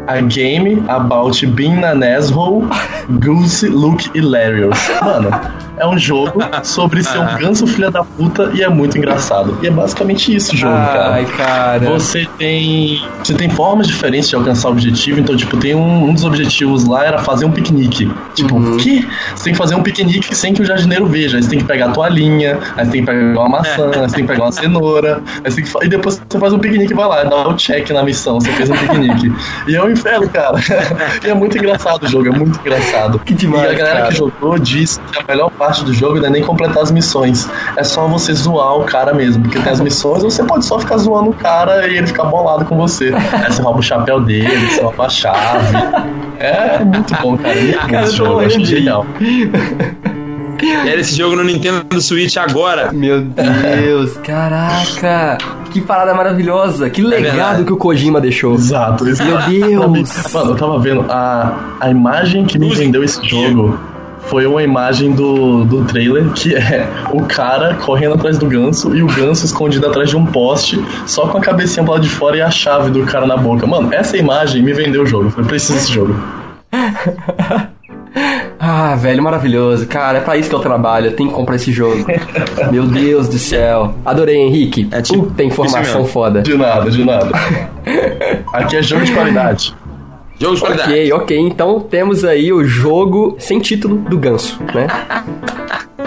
[0.09, 2.67] A Game About Being an Asshole,
[3.23, 4.79] Goose Look Hilarious.
[5.03, 5.31] Mano,
[5.77, 9.57] é um jogo sobre ser um ganso filha da puta e é muito engraçado.
[9.63, 11.13] E é basicamente isso o jogo, cara.
[11.15, 11.91] Ai, cara.
[11.91, 13.03] Você tem.
[13.23, 15.21] Você tem formas diferentes de alcançar o objetivo.
[15.21, 18.11] Então, tipo, tem um, um dos objetivos lá era fazer um piquenique.
[18.35, 18.75] Tipo, Uhum.
[18.75, 19.07] o quê?
[19.35, 21.37] Você tem que fazer um piquenique sem que o jardineiro veja.
[21.37, 24.09] Aí você tem que pegar a toalhinha, aí você tem que pegar uma maçã, aí
[24.09, 26.59] você tem que pegar uma cenoura, aí você tem que e depois você faz um
[26.59, 29.33] piquenique e vai lá, dá o check na missão, você fez um piquenique.
[29.69, 30.57] e é um inferno, cara.
[31.24, 33.18] e é muito engraçado o jogo, é muito engraçado.
[33.18, 34.09] Que demais, E a galera cara.
[34.09, 37.49] que jogou disse que a melhor parte do jogo não é nem completar as missões.
[37.76, 39.42] É só você zoar o cara mesmo.
[39.42, 42.64] Porque tem as missões, você pode só ficar zoando o cara e ele ficar bolado
[42.64, 43.12] com você.
[43.14, 45.76] Aí você rouba o chapéu dele, você rouba a chave.
[46.38, 47.59] É muito bom, cara.
[47.59, 50.18] É muito bom Cara, esse eu tô jogo, eu achei morrendo
[50.67, 52.93] Era esse jogo no Nintendo Switch agora.
[52.93, 55.39] Meu Deus, caraca!
[55.71, 56.91] Que parada maravilhosa!
[56.91, 57.65] Que legado verdade.
[57.65, 58.55] que o Kojima deixou.
[58.55, 59.05] Exato.
[59.05, 60.33] Meu Deus!
[60.33, 63.79] Mano, eu tava vendo, a, a imagem que me vendeu esse jogo
[64.29, 69.03] foi uma imagem do, do trailer que é o cara correndo atrás do ganso e
[69.03, 72.37] o ganso escondido atrás de um poste, só com a cabecinha pro lado de fora
[72.37, 73.67] e a chave do cara na boca.
[73.67, 75.31] Mano, essa imagem me vendeu o jogo.
[75.31, 76.15] Foi preciso desse jogo.
[78.71, 79.87] Ah, velho, maravilhoso.
[79.87, 81.07] Cara, é pra isso que eu trabalho.
[81.07, 82.05] Eu tenho que comprar esse jogo.
[82.71, 83.95] Meu Deus do céu.
[84.05, 84.87] Adorei, Henrique.
[84.93, 86.43] É tipo Puta informação foda.
[86.43, 87.31] De nada, de nada.
[88.53, 89.75] Aqui é jogo de qualidade.
[90.39, 90.91] Jogo de qualidade.
[90.93, 91.39] Ok, ok.
[91.39, 94.87] Então temos aí o jogo sem título do ganso, né?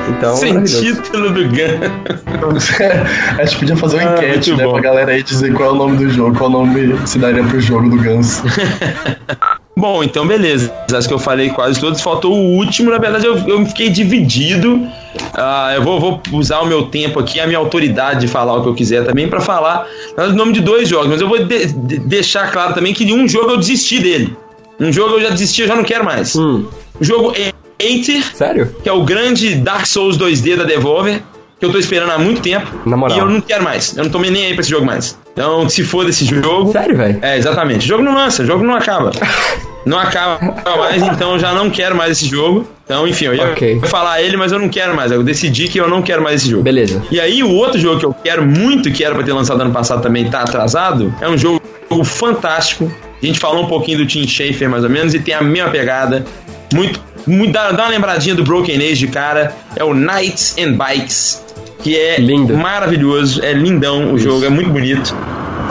[0.09, 2.73] Então, Sem título do ganso.
[3.39, 4.73] A gente podia fazer uma Ah, enquete, né, bom.
[4.73, 7.59] pra galera aí dizer qual é o nome do jogo, qual nome se daria pro
[7.59, 8.43] jogo do ganso.
[9.81, 10.71] Bom, então beleza.
[10.93, 11.99] Acho que eu falei quase todos.
[12.01, 12.91] Faltou o último.
[12.91, 14.87] Na verdade, eu, eu fiquei dividido.
[15.33, 18.61] Ah, eu vou, vou usar o meu tempo aqui, a minha autoridade de falar o
[18.61, 21.07] que eu quiser também, pra falar o nome de dois jogos.
[21.07, 24.37] Mas eu vou de- de- deixar claro também que de um jogo eu desisti dele.
[24.79, 26.35] Um jogo eu já desisti, eu já não quero mais.
[26.35, 26.65] Hum,
[26.99, 27.51] O jogo é
[27.83, 28.75] Enter, sério?
[28.83, 31.23] que é o grande Dark Souls 2D da Devolver,
[31.61, 32.65] que eu tô esperando há muito tempo.
[32.87, 33.15] Na moral.
[33.15, 33.95] E eu não quero mais.
[33.95, 35.15] Eu não tô nem aí pra esse jogo mais.
[35.31, 36.71] Então, se for desse jogo.
[36.71, 37.19] Sério, velho?
[37.21, 37.85] É, exatamente.
[37.85, 39.11] O jogo não lança, o jogo não acaba.
[39.83, 40.37] Não acaba
[40.77, 42.67] mais, então eu já não quero mais esse jogo.
[42.85, 43.79] Então, enfim, eu ia Ok.
[43.85, 45.11] falar ele, mas eu não quero mais.
[45.11, 46.61] Eu decidi que eu não quero mais esse jogo.
[46.61, 47.01] Beleza.
[47.09, 49.71] E aí, o outro jogo que eu quero muito, que era pra ter lançado ano
[49.71, 51.59] passado também, tá atrasado, é um jogo
[52.05, 52.91] fantástico.
[53.21, 55.71] A gente falou um pouquinho do Tim Schafer, mais ou menos, e tem a mesma
[55.71, 56.23] pegada.
[56.71, 59.55] Muito, muito dá, dá uma lembradinha do Broken Age de cara.
[59.75, 61.43] É o Knights and Bikes,
[61.81, 62.55] que é Lindo.
[62.55, 65.15] maravilhoso, é lindão o jogo, é muito bonito.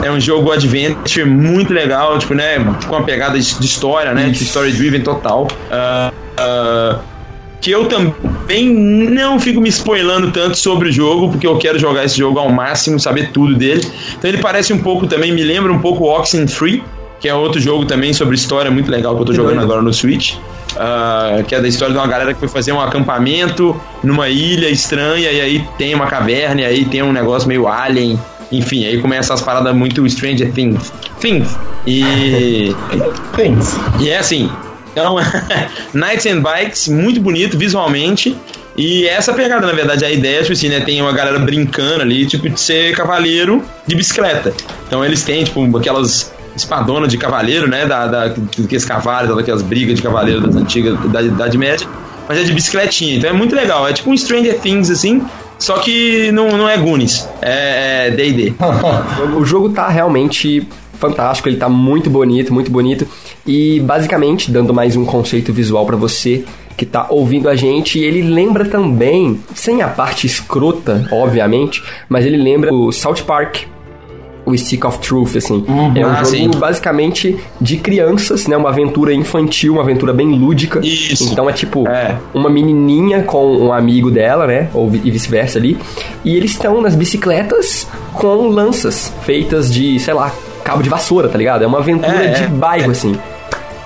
[0.03, 2.57] É um jogo adventure muito legal, tipo, né?
[2.87, 4.29] Com uma pegada de de história, né?
[4.29, 5.47] De story driven total.
[5.69, 6.99] Ah, ah,
[7.61, 12.03] que eu também não fico me spoilando tanto sobre o jogo, porque eu quero jogar
[12.03, 13.85] esse jogo ao máximo, saber tudo dele.
[14.17, 16.83] Então ele parece um pouco também, me lembra um pouco Oxenfree,
[17.21, 19.65] que é outro jogo também sobre história muito legal que eu tô jogando doido.
[19.65, 20.33] agora no Switch.
[20.75, 24.67] ah, que é da história de uma galera que foi fazer um acampamento numa ilha
[24.69, 28.19] estranha, e aí tem uma caverna, e aí tem um negócio meio alien.
[28.51, 30.91] Enfim, aí começa as paradas muito Stranger Things.
[31.19, 31.55] Things.
[31.85, 32.75] E.
[33.35, 33.77] Things.
[33.99, 34.51] E é assim.
[34.91, 35.15] Então,
[35.93, 38.35] Knights and Bikes, muito bonito visualmente.
[38.77, 40.79] E essa pegada, na verdade, a ideia, tipo assim, né?
[40.79, 44.53] Tem uma galera brincando ali, tipo, de ser cavaleiro de bicicleta.
[44.87, 47.85] Então eles têm, tipo, aquelas espadonas de cavaleiro, né?
[47.85, 51.87] Da, da, daqueles cavalos, daquelas brigas de cavaleiro das antigas, da Idade Média.
[52.27, 53.87] Mas é de bicicletinha, então é muito legal.
[53.87, 55.21] É tipo um Stranger Things, assim.
[55.57, 58.53] Só que não, não é Goonies, é é D&D.
[59.37, 63.07] O jogo tá realmente fantástico, ele tá muito bonito, muito bonito.
[63.45, 66.43] E basicamente, dando mais um conceito visual pra você
[66.77, 72.37] que tá ouvindo a gente, ele lembra também, sem a parte escrota, obviamente, mas ele
[72.37, 73.65] lembra o South Park.
[74.51, 75.63] O Stick of Truth, assim.
[75.95, 76.51] é um ah, jogo sim.
[76.57, 78.57] basicamente de crianças, né?
[78.57, 80.79] Uma aventura infantil, uma aventura bem lúdica.
[80.83, 81.31] Isso.
[81.31, 82.17] Então é tipo É.
[82.33, 84.69] uma menininha com um amigo dela, né?
[84.73, 85.77] Ou e vice-versa ali.
[86.23, 90.31] E eles estão nas bicicletas com lanças feitas de, sei lá,
[90.63, 91.63] cabo de vassoura, tá ligado?
[91.63, 93.15] É uma aventura É, de é, bairro, assim.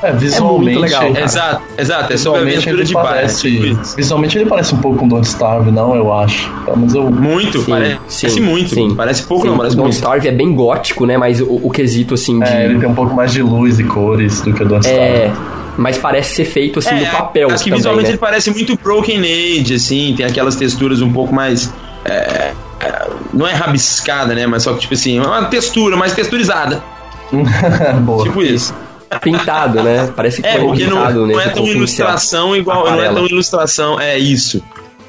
[0.04, 0.80] É, visualmente.
[0.80, 1.26] legal, cara.
[1.26, 2.14] Exato, exato.
[2.14, 3.52] É sobre Visualmente aventura ele de parece.
[3.52, 3.96] tipo.
[3.96, 6.52] Visualmente ele parece um pouco com Don't Starve, não, eu acho.
[6.76, 7.10] Mas eu.
[7.10, 8.76] Muito, Sim, parece, sim, parece muito.
[8.76, 8.96] sim.
[8.96, 9.96] Parece pouco, Sim, não, parece o Don't muito.
[9.96, 11.18] Starve é bem gótico, né?
[11.18, 12.50] Mas o, o quesito, assim, de...
[12.50, 15.04] É, ele tem um pouco mais de luz e cores do que o Don't Starve.
[15.04, 15.32] É,
[15.78, 18.12] mas parece ser feito, assim, no papel acho que também, visualmente né?
[18.12, 21.74] ele parece muito Broken Age, assim, tem aquelas texturas um pouco mais.
[22.06, 24.46] é, é, não é rabiscada, né?
[24.48, 26.84] Mas só que, tipo assim, é uma textura mais texturizada.
[28.02, 28.24] Boa.
[28.24, 28.74] Tipo isso.
[29.22, 30.12] Pintado, né?
[30.16, 31.76] Parece que É, foi porque não, pintado não é tão com pincel.
[31.78, 32.86] ilustração igual.
[32.89, 33.99] Não é tão ilustração.
[33.99, 34.62] É isso.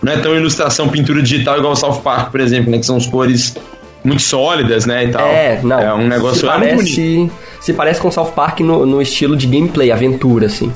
[0.03, 2.79] Não é tão ilustração pintura digital igual o South Park, por exemplo, né?
[2.79, 3.57] Que são as cores
[4.05, 5.05] muito sólidas, né?
[5.05, 5.27] E tal.
[5.27, 5.81] É, não.
[5.81, 7.31] É um negócio se é parece,
[7.61, 10.73] se parece com South Park no, no estilo de gameplay, aventura, assim.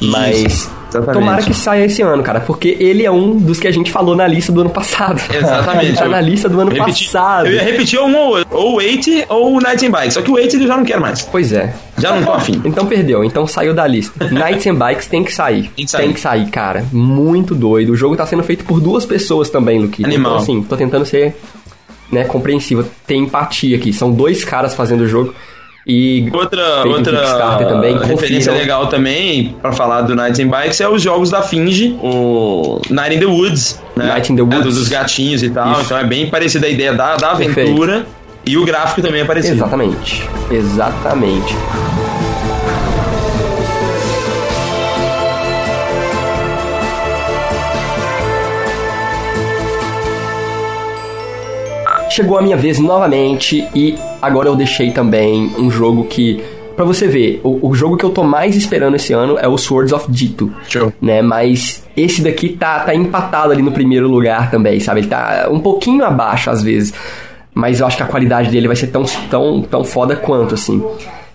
[0.00, 0.68] Mas
[0.98, 1.20] exatamente.
[1.20, 4.14] tomara que saia esse ano, cara, porque ele é um dos que a gente falou
[4.16, 5.20] na lista do ano passado.
[5.32, 5.86] Exatamente.
[5.86, 7.46] ele tá na lista do ano Eu repeti- passado.
[7.46, 10.14] Eu ia repetir um ou outro, ou o 8 ou o Night and Bike.
[10.14, 11.22] Só que o 8 eu já não quero mais.
[11.22, 11.74] Pois é.
[11.98, 12.60] Já não tô afim.
[12.64, 14.26] Então perdeu, então saiu da lista.
[14.30, 15.70] Nights and Bikes tem que sair.
[15.76, 16.18] Tem que sair.
[16.18, 16.84] sair, cara.
[16.92, 17.92] Muito doido.
[17.92, 20.08] O jogo tá sendo feito por duas pessoas também, Luquinho.
[20.08, 20.32] Animal.
[20.32, 21.36] Então, assim, tô tentando ser
[22.10, 22.84] né, compreensivo.
[23.06, 23.92] Tem empatia aqui.
[23.92, 25.34] São dois caras fazendo o jogo.
[25.86, 31.02] E Outra, outra também, referência legal também, pra falar do Nights and Bikes, é os
[31.02, 34.06] jogos da Finge, o Night in the Woods, né?
[34.06, 34.62] Night in the É, Woods.
[34.64, 35.82] dos, dos gatinhos e tal, Isso.
[35.82, 37.60] então é bem parecida a ideia da, da Perfeito.
[37.60, 38.06] aventura
[38.46, 39.54] e o gráfico também é parecido.
[39.56, 40.28] Exatamente.
[40.50, 41.56] Exatamente.
[52.12, 56.42] Chegou a minha vez novamente e agora eu deixei também um jogo que,
[56.76, 59.56] pra você ver, o, o jogo que eu tô mais esperando esse ano é o
[59.56, 60.92] Swords of Dito Show.
[61.00, 61.22] né?
[61.22, 65.00] Mas esse daqui tá, tá empatado ali no primeiro lugar também, sabe?
[65.00, 66.92] Ele tá um pouquinho abaixo às vezes.
[67.54, 70.84] Mas eu acho que a qualidade dele vai ser tão, tão, tão foda quanto, assim.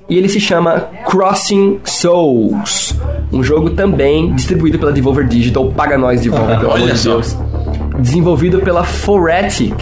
[0.08, 2.96] E ele se chama Crossing Souls.
[3.34, 5.72] Um jogo também distribuído pela Devolver Digital.
[5.72, 7.04] Paga nós, Devolver, pelo Olha amor de.
[7.04, 7.36] Deus.
[8.00, 9.76] Desenvolvido pela Foretic.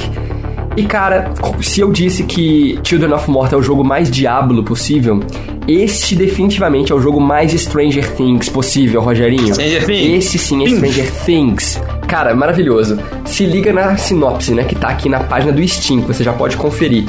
[0.78, 5.22] E cara, se eu disse que Children of Morta é o jogo mais Diablo possível,
[5.68, 9.54] este definitivamente é o jogo mais Stranger Things possível, Rogerinho.
[9.54, 10.26] Stranger Things.
[10.26, 10.70] Esse sim é.
[10.70, 11.82] Stranger Things.
[12.08, 13.00] Cara, maravilhoso.
[13.24, 16.34] Se liga na sinopse, né, que tá aqui na página do Steam, que você já
[16.34, 17.06] pode conferir.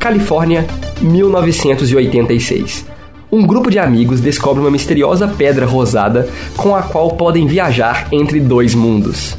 [0.00, 0.66] Califórnia,
[1.00, 2.84] 1986.
[3.30, 8.38] Um grupo de amigos descobre uma misteriosa pedra rosada com a qual podem viajar entre
[8.40, 9.36] dois mundos.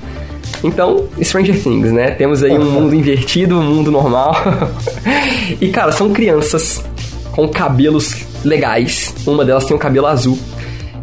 [0.66, 2.09] Então, Stranger Things, né?
[2.09, 4.36] Temos aí um mundo invertido, um mundo normal.
[5.61, 6.84] e, cara, são crianças
[7.32, 9.13] com cabelos legais.
[9.28, 10.39] Uma delas tem um cabelo azul.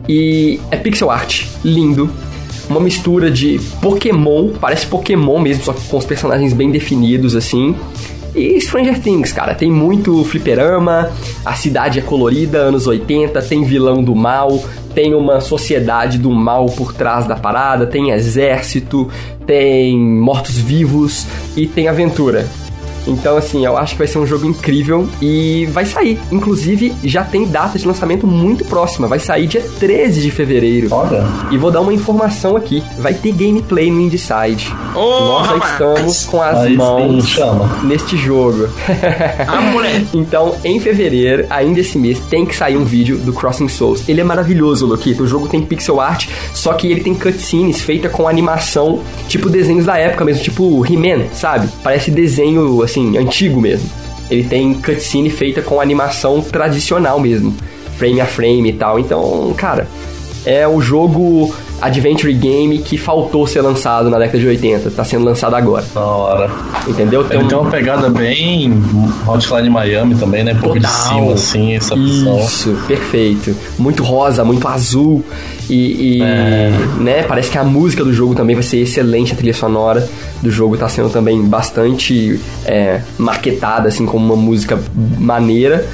[0.08, 2.10] E é pixel art, lindo.
[2.68, 7.76] Uma mistura de Pokémon, parece Pokémon mesmo, só que com os personagens bem definidos, assim.
[8.34, 11.12] E Stranger Things, cara, tem muito fliperama,
[11.44, 14.64] a cidade é colorida, anos 80, tem vilão do mal,
[14.94, 19.10] tem uma sociedade do mal por trás da parada, tem exército,
[19.46, 21.26] tem mortos-vivos
[21.56, 22.46] e tem aventura.
[23.06, 26.18] Então, assim, eu acho que vai ser um jogo incrível e vai sair.
[26.30, 29.06] Inclusive, já tem data de lançamento muito próxima.
[29.08, 30.88] Vai sair dia 13 de fevereiro.
[30.90, 31.24] Olha.
[31.50, 32.82] E vou dar uma informação aqui.
[32.98, 34.72] Vai ter gameplay no Inside.
[34.94, 37.80] Ô, Nós já estamos com as Aí mãos chama.
[37.84, 38.68] neste jogo.
[39.48, 39.72] Ah!
[40.14, 44.08] Então, em fevereiro, ainda esse mês, tem que sair um vídeo do Crossing Souls.
[44.08, 45.22] Ele é maravilhoso, Loquito.
[45.22, 49.86] O jogo tem pixel art, só que ele tem cutscenes feita com animação, tipo desenhos
[49.86, 51.68] da época mesmo, tipo He-Man, sabe?
[51.82, 53.88] Parece desenho, assim, antigo mesmo.
[54.30, 57.54] Ele tem cutscene feita com animação tradicional mesmo,
[57.96, 58.98] frame a frame e tal.
[58.98, 59.86] Então, cara,
[60.44, 64.90] é o jogo adventure game que faltou ser lançado na década de 80.
[64.92, 66.50] Tá sendo lançado agora, Da hora.
[66.88, 67.26] entendeu?
[67.30, 68.72] Ele tem uma pegada bem
[69.26, 70.52] Hotline Miami também, né?
[70.54, 72.38] Um pouco de cima, assim, essa opção.
[72.38, 73.54] Isso, perfeito.
[73.78, 75.24] Muito rosa, muito azul.
[75.68, 76.70] E, e, É.
[76.98, 79.32] né, parece que a música do jogo também vai ser excelente.
[79.32, 80.06] A trilha sonora
[80.42, 84.78] do jogo tá sendo também bastante é, marketada, assim, como uma música
[85.18, 85.86] maneira.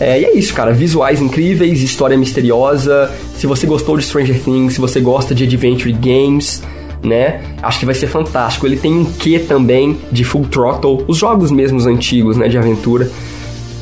[0.00, 0.72] É, e é isso, cara.
[0.72, 3.10] Visuais incríveis, história misteriosa.
[3.36, 6.62] Se você gostou de Stranger Things, se você gosta de Adventure Games,
[7.02, 7.42] né?
[7.62, 8.66] Acho que vai ser fantástico.
[8.66, 13.10] Ele tem um quê também de Full Throttle, os jogos mesmos antigos, né, de aventura.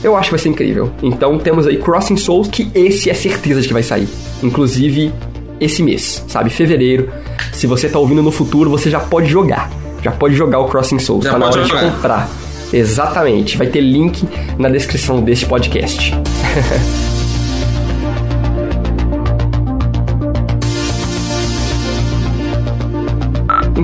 [0.02, 0.90] Eu acho que vai ser incrível.
[1.02, 4.08] Então temos aí Crossing Souls, que esse é certeza de que vai sair.
[4.42, 5.12] Inclusive
[5.60, 6.50] esse mês, sabe?
[6.50, 7.10] Fevereiro.
[7.52, 9.70] Se você tá ouvindo no futuro, você já pode jogar.
[10.02, 11.24] Já pode jogar o Crossing Souls.
[11.24, 11.92] Já tá na hora de jogar.
[11.92, 12.30] comprar.
[12.72, 13.56] Exatamente.
[13.56, 14.26] Vai ter link
[14.58, 16.12] na descrição deste podcast.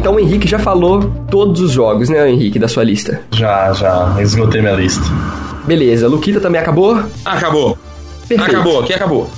[0.04, 3.22] Então o Henrique já falou todos os jogos, né, Henrique, da sua lista.
[3.32, 4.14] Já, já.
[4.20, 5.02] Esgotei minha lista.
[5.64, 7.02] Beleza, Luquita também acabou?
[7.24, 7.78] Acabou.
[8.28, 8.56] Perfeito.
[8.56, 9.30] Acabou, aqui acabou.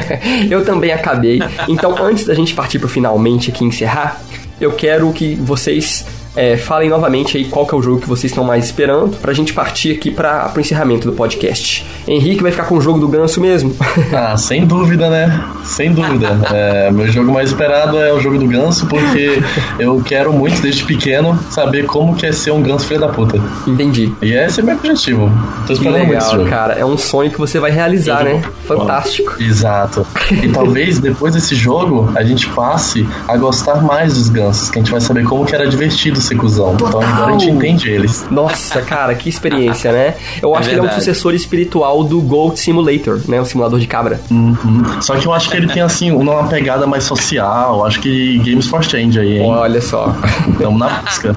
[0.50, 1.40] eu também acabei.
[1.68, 4.18] Então, antes da gente partir pro finalmente aqui e encerrar,
[4.58, 8.30] eu quero que vocês é, falem novamente aí qual que é o jogo que vocês
[8.30, 11.86] estão mais esperando, pra gente partir aqui para pro encerramento do podcast.
[12.06, 13.74] Henrique vai ficar com o jogo do ganso mesmo?
[14.14, 15.44] Ah, sem dúvida, né?
[15.64, 16.38] Sem dúvida.
[16.52, 19.42] É, meu jogo mais esperado é o jogo do ganso, porque
[19.78, 23.40] eu quero muito, desde pequeno, saber como que é ser um ganso filho da puta.
[23.66, 24.12] Entendi.
[24.22, 25.30] E esse é meu objetivo.
[25.66, 26.50] Tô esperando muito esse legal, jogo.
[26.50, 26.74] cara.
[26.74, 28.42] É um sonho que você vai realizar, né?
[28.66, 29.34] Fantástico.
[29.42, 30.06] Exato.
[30.30, 34.82] E talvez depois desse jogo a gente passe a gostar mais dos gansos, que a
[34.82, 36.74] gente vai saber como que era divertido ser cuzão.
[36.74, 38.26] Então agora a gente entende eles.
[38.30, 40.14] Nossa, cara, que experiência, né?
[40.42, 43.40] Eu acho que ele é um sucessor espiritual do Goat Simulator, né?
[43.40, 44.20] O simulador de cabra.
[44.30, 44.82] Uhum.
[45.00, 47.84] Só que eu acho que ele tem assim uma pegada mais social.
[47.84, 49.50] Acho que Games for Change aí, hein?
[49.50, 50.14] Olha só.
[50.58, 51.36] Tamo na busca.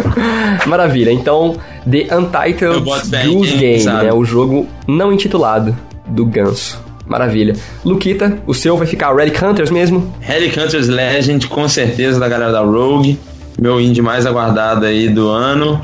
[0.66, 1.10] Maravilha.
[1.12, 1.56] Então,
[1.88, 2.80] The Untitled
[3.26, 4.06] Goose Game, sabe?
[4.06, 4.12] né?
[4.12, 6.84] O jogo não intitulado do ganso.
[7.06, 7.54] Maravilha.
[7.84, 10.12] Luquita, o seu vai ficar Relic Hunters mesmo?
[10.20, 13.18] Relic Hunters Legend, com certeza, da galera da Rogue.
[13.58, 15.80] Meu indie mais aguardado aí do ano.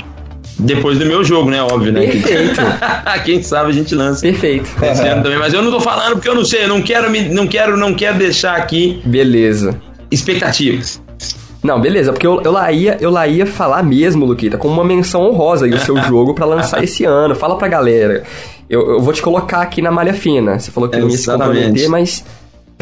[0.59, 1.61] Depois do meu jogo, né?
[1.63, 2.01] Óbvio, né?
[2.05, 2.61] Perfeito.
[3.25, 4.69] Quem sabe a gente lança Perfeito.
[4.83, 5.39] esse ano também.
[5.39, 6.63] Mas eu não tô falando porque eu não sei.
[6.65, 9.79] Eu não quero, me, não quero, não quero deixar aqui Beleza.
[10.11, 11.01] expectativas.
[11.63, 14.83] Não, beleza, porque eu, eu, lá ia, eu lá ia falar mesmo, Luquita, como uma
[14.83, 17.33] menção honrosa aí o seu jogo pra lançar esse ano.
[17.35, 18.23] Fala pra galera.
[18.69, 20.59] Eu, eu vou te colocar aqui na malha fina.
[20.59, 21.57] Você falou que não ia se Exatamente.
[21.59, 22.23] comprometer, mas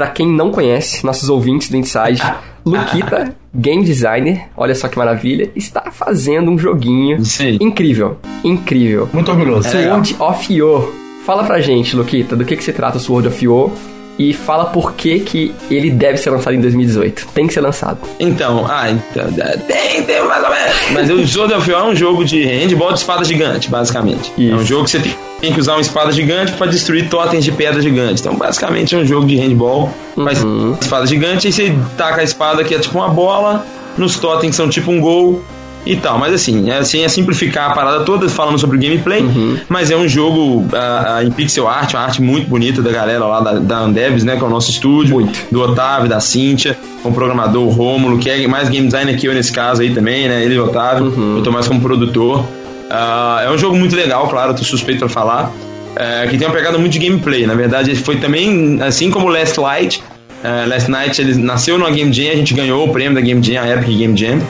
[0.01, 2.23] pra quem não conhece, nossos ouvintes do Inside,
[2.65, 7.59] Luquita, game designer, olha só que maravilha, está fazendo um joguinho aí.
[7.61, 8.17] incrível.
[8.43, 9.07] Incrível.
[9.13, 9.67] Muito orgulhoso.
[9.67, 10.03] É legal.
[10.03, 10.91] Sword of Yo.
[11.23, 13.71] Fala pra gente, Luquita, do que, que se trata o Sword of Yo
[14.19, 17.27] e fala por que, que ele deve ser lançado em 2018.
[17.33, 17.97] Tem que ser lançado.
[18.19, 19.25] Então, ah, então,
[19.67, 20.75] tem, tem mais ou menos.
[20.93, 24.31] Mas o Sword of War é um jogo de handball de espada gigante, basicamente.
[24.37, 24.65] É um Isso.
[24.65, 27.81] jogo que você tem- tem que usar uma espada gigante pra destruir totens de pedra
[27.81, 28.21] gigante.
[28.21, 29.89] Então, basicamente, é um jogo de handball.
[30.15, 30.77] Faz Uhum.
[30.79, 33.65] espada gigante e você taca a espada que é tipo uma bola,
[33.97, 35.41] nos totens são tipo um gol
[35.85, 36.17] e tal.
[36.17, 39.21] Mas assim, assim, é simplificar a parada toda falando sobre o gameplay.
[39.21, 39.57] Uhum.
[39.67, 43.39] Mas é um jogo ah, em pixel art, uma arte muito bonita da galera lá
[43.39, 44.35] da, da Andevs, né?
[44.35, 45.15] Que é o nosso estúdio.
[45.15, 45.39] Muito.
[45.51, 49.33] Do Otávio, da Cíntia, com o programador Rômulo, que é mais game designer que eu
[49.33, 50.43] nesse caso aí também, né?
[50.43, 51.05] Ele e o Otávio.
[51.05, 51.37] Uhum.
[51.37, 52.45] Eu tô mais como produtor.
[52.89, 55.51] Ah, é um jogo muito legal, claro, tô suspeito pra falar.
[55.95, 57.45] É, que tem uma pegada muito de gameplay.
[57.45, 60.01] Na verdade, foi também, assim como Last Light.
[60.43, 63.43] é, Last Night ele nasceu numa Game Jam, a gente ganhou o prêmio da Game
[63.43, 64.41] Jam, a Epic Game Jam,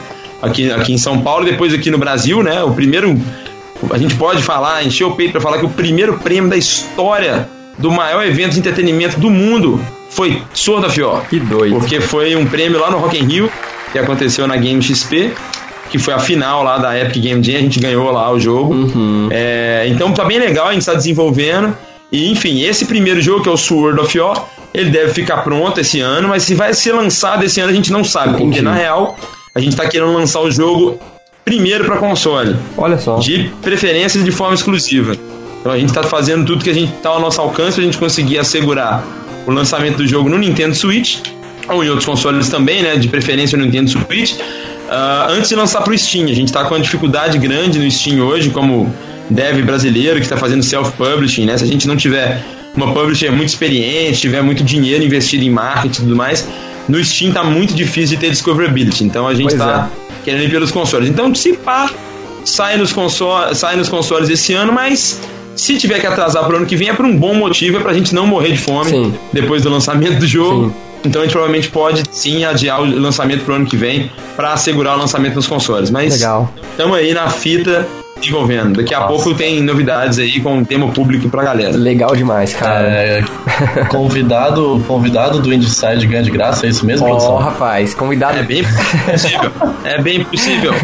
[0.42, 2.62] aqui, aqui em São Paulo, depois aqui no Brasil, né?
[2.62, 3.18] O primeiro.
[3.90, 7.48] A gente pode falar, encher o peito pra falar que o primeiro prêmio da história
[7.78, 9.80] do maior evento de entretenimento do mundo
[10.10, 11.28] foi Sword of War.
[11.28, 11.78] Que doido.
[11.78, 13.50] Porque foi um prêmio lá no Rock in Rio,
[13.90, 15.32] que aconteceu na Game XP,
[15.90, 18.72] que foi a final lá da Epic Game Jam, a gente ganhou lá o jogo.
[18.72, 19.28] Uhum.
[19.30, 21.76] É, então tá bem legal, a gente está desenvolvendo.
[22.10, 25.80] E enfim, esse primeiro jogo, que é o Sword of War, ele deve ficar pronto
[25.80, 28.62] esse ano, mas se vai ser lançado esse ano a gente não sabe, porque Entendi.
[28.62, 29.16] na real
[29.54, 30.98] a gente tá querendo lançar o jogo
[31.44, 32.56] primeiro para console.
[32.76, 33.18] Olha só.
[33.18, 35.16] De preferência de forma exclusiva.
[35.60, 37.84] Então a gente está fazendo tudo que a gente está ao nosso alcance para a
[37.84, 39.04] gente conseguir assegurar
[39.46, 41.18] o lançamento do jogo no Nintendo Switch
[41.68, 42.96] ou em outros consoles também, né?
[42.96, 44.32] De preferência no Nintendo Switch.
[44.32, 47.90] Uh, antes de lançar para o Steam, a gente está com uma dificuldade grande no
[47.90, 48.92] Steam hoje, como
[49.30, 51.56] dev brasileiro que está fazendo self-publishing, né?
[51.56, 52.42] Se a gente não tiver
[52.74, 56.46] uma publisher muito experiente, tiver muito dinheiro investido em marketing e tudo mais,
[56.88, 59.04] no Steam tá muito difícil de ter discoverability.
[59.04, 59.90] Então a gente Pois tá
[60.24, 61.08] querendo ir pelos consoles.
[61.08, 61.90] Então, se pá,
[62.44, 65.20] sai nos, consoles, sai nos consoles esse ano, mas
[65.54, 67.92] se tiver que atrasar pro ano que vem é por um bom motivo, é pra
[67.92, 69.14] gente não morrer de fome Sim.
[69.32, 70.68] depois do lançamento do jogo.
[70.68, 70.74] Sim.
[71.04, 74.96] Então a gente provavelmente pode sim adiar o lançamento pro ano que vem pra assegurar
[74.96, 75.90] o lançamento nos consoles.
[75.90, 77.88] Mas estamos aí na fita
[78.22, 78.76] desenvolvendo.
[78.76, 79.12] Daqui a Nossa.
[79.12, 81.76] pouco tem novidades aí com o tema público pra galera.
[81.76, 82.88] Legal demais, cara.
[82.88, 83.22] É,
[83.90, 87.36] convidado, convidado do Indieside ganha de graça, é isso mesmo, Ó, produção?
[87.36, 88.38] rapaz, convidado.
[88.38, 89.50] É bem possível.
[89.84, 90.72] é bem possível.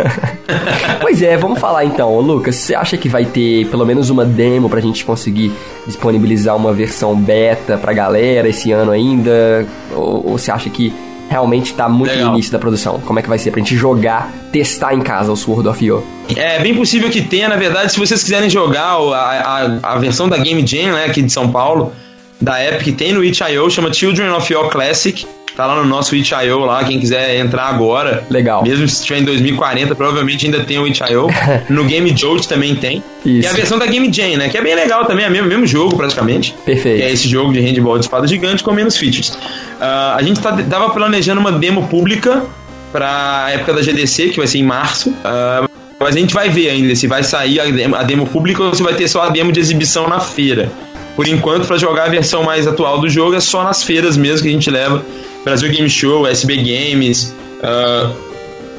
[1.01, 2.11] Pois é, vamos falar então.
[2.12, 5.53] Ô, Lucas, você acha que vai ter pelo menos uma demo pra gente conseguir
[5.86, 9.66] disponibilizar uma versão beta pra galera esse ano ainda?
[9.95, 10.93] Ou, ou você acha que
[11.29, 12.29] realmente tá muito Legal.
[12.29, 13.01] no início da produção?
[13.01, 16.03] Como é que vai ser pra gente jogar, testar em casa o Sword of Yo?
[16.35, 20.29] É bem possível que tenha, na verdade, se vocês quiserem jogar a, a, a versão
[20.29, 21.93] da Game Jam, né, aqui de São Paulo,
[22.41, 25.26] da Epic, tem no itch.io, chama Children of Your Classic.
[25.59, 28.25] Tá lá no nosso itch.io lá, quem quiser entrar agora.
[28.31, 28.63] Legal.
[28.63, 31.27] Mesmo se estiver em 2040, provavelmente ainda tem o itch.io.
[31.69, 33.03] no Game Jolt também tem.
[33.25, 33.49] E Isso.
[33.49, 35.67] a versão da Game Jam, né, que é bem legal também, é o mesmo, mesmo
[35.67, 36.55] jogo praticamente.
[36.65, 36.99] Perfeito.
[36.99, 39.37] Que é esse jogo de handball de espada gigante com menos features.
[39.81, 42.45] Ah, a gente tá, tava planejando uma demo pública
[42.93, 45.13] pra época da GDC, que vai ser em março.
[45.25, 48.63] Ah, mas a gente vai ver ainda se vai sair a demo, a demo pública
[48.63, 50.71] ou se vai ter só a demo de exibição na feira.
[51.17, 54.43] Por enquanto, pra jogar a versão mais atual do jogo é só nas feiras mesmo
[54.43, 55.05] que a gente leva.
[55.49, 58.12] Brasil Game Show, SB Games ah,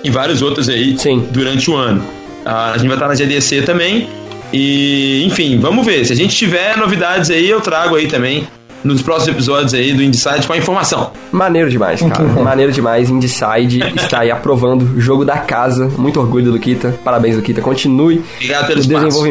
[0.03, 1.27] e vários outros aí Sim.
[1.31, 2.03] durante o ano.
[2.45, 4.07] Ah, a gente vai estar na GDC também.
[4.51, 6.05] E, enfim, vamos ver.
[6.05, 8.47] Se a gente tiver novidades aí, eu trago aí também
[8.83, 11.11] nos próximos episódios aí do Inside com a informação.
[11.31, 12.23] Maneiro demais, cara.
[12.41, 13.09] Maneiro demais.
[13.09, 15.87] Indecide está aí aprovando o jogo da casa.
[15.97, 16.97] Muito orgulho do Luquita.
[17.03, 17.61] Parabéns, Luquita.
[17.61, 19.23] Continue Obrigado pelo o espaço.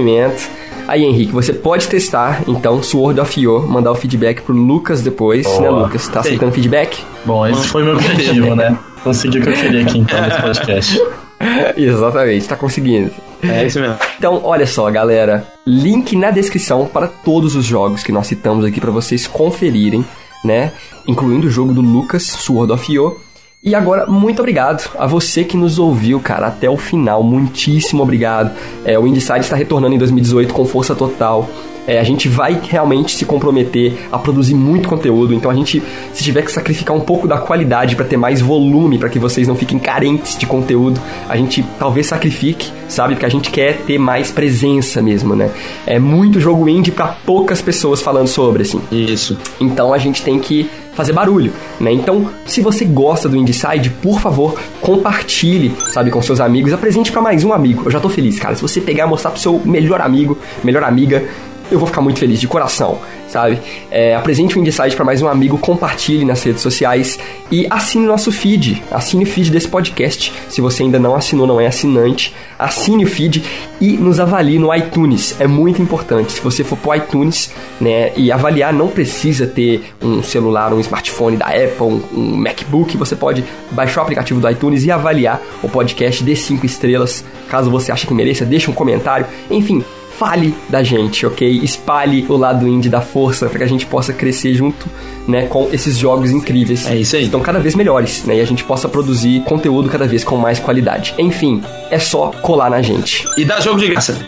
[0.89, 5.47] Aí, Henrique, você pode testar, então, Sword of Yo, mandar o feedback pro Lucas depois,
[5.61, 5.82] né, Boa.
[5.82, 6.09] Lucas?
[6.09, 7.05] Tá aceitando feedback?
[7.26, 8.74] Bom, esse foi meu objetivo, né?
[9.05, 11.03] Consegui o que eu queria aqui então nesse podcast.
[11.76, 13.11] Exatamente, tá conseguindo.
[13.43, 13.99] É isso mesmo.
[14.16, 15.47] Então, olha só, galera.
[15.66, 20.03] Link na descrição para todos os jogos que nós citamos aqui para vocês conferirem,
[20.43, 20.72] né?
[21.07, 23.20] Incluindo o jogo do Lucas, Sword of Yo.
[23.63, 27.25] E agora, muito obrigado a você que nos ouviu, cara, até o final.
[27.25, 28.57] Muitíssimo obrigado.
[28.85, 31.49] É, o Indieside está retornando em 2018 com força total.
[31.89, 35.32] É, a gente vai realmente se comprometer a produzir muito conteúdo.
[35.32, 35.82] Então a gente,
[36.12, 39.49] se tiver que sacrificar um pouco da qualidade para ter mais volume, para que vocês
[39.49, 43.14] não fiquem carentes de conteúdo, a gente talvez sacrifique, sabe?
[43.14, 45.51] Porque a gente quer ter mais presença mesmo, né?
[45.86, 48.82] É muito jogo indie para poucas pessoas falando sobre, assim.
[48.93, 49.39] Isso.
[49.59, 51.93] Então a gente tem que fazer barulho, né?
[51.93, 57.22] Então, se você gosta do Indieside, por favor, compartilhe, sabe, com seus amigos, apresente para
[57.22, 57.84] mais um amigo.
[57.86, 58.57] Eu já tô feliz, cara.
[58.57, 61.24] Se você pegar e mostrar pro seu melhor amigo, melhor amiga,
[61.71, 62.99] eu vou ficar muito feliz, de coração,
[63.29, 63.59] sabe?
[63.91, 67.19] É, apresente o Indieside para mais um amigo, compartilhe nas redes sociais
[67.51, 70.33] e assine o nosso feed, assine o feed desse podcast.
[70.49, 73.45] Se você ainda não assinou, não é assinante, assine o feed
[73.81, 75.37] e nos avalie no iTunes.
[75.41, 76.33] É muito importante.
[76.33, 77.51] Se você for pro iTunes,
[77.81, 82.97] né, e avaliar, não precisa ter um celular, um smartphone da Apple, um, um MacBook.
[82.97, 87.25] Você pode baixar o aplicativo do iTunes e avaliar o podcast de 5 estrelas.
[87.49, 89.27] Caso você ache que mereça, deixe um comentário.
[89.51, 89.85] Enfim,
[90.19, 91.61] fale da gente, ok?
[91.62, 94.87] Espalhe o lado indie da força para que a gente possa crescer junto,
[95.29, 96.87] né, com esses jogos incríveis.
[96.87, 97.23] É isso aí.
[97.23, 98.37] que Estão cada vez melhores, né?
[98.37, 101.14] E a gente possa produzir conteúdo cada vez com mais qualidade.
[101.19, 103.25] Enfim, é só colar na gente.
[103.37, 104.19] E dá jogo de graça.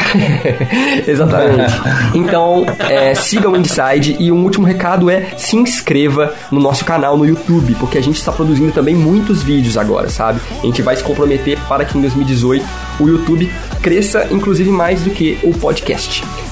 [1.07, 1.73] Exatamente.
[2.15, 7.17] Então, é, siga o Inside e um último recado é se inscreva no nosso canal
[7.17, 10.41] no YouTube, porque a gente está produzindo também muitos vídeos agora, sabe?
[10.63, 12.65] A gente vai se comprometer para que em 2018
[13.01, 13.51] o YouTube
[13.83, 15.80] cresça, inclusive mais do que o podcast.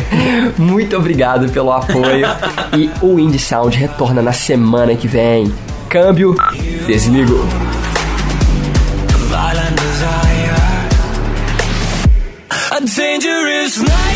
[0.56, 2.26] Muito obrigado pelo apoio.
[2.74, 5.52] e o Indie Sound retorna na semana que vem.
[5.90, 6.34] Câmbio,
[6.86, 7.08] There's
[12.70, 14.15] A dangerous night.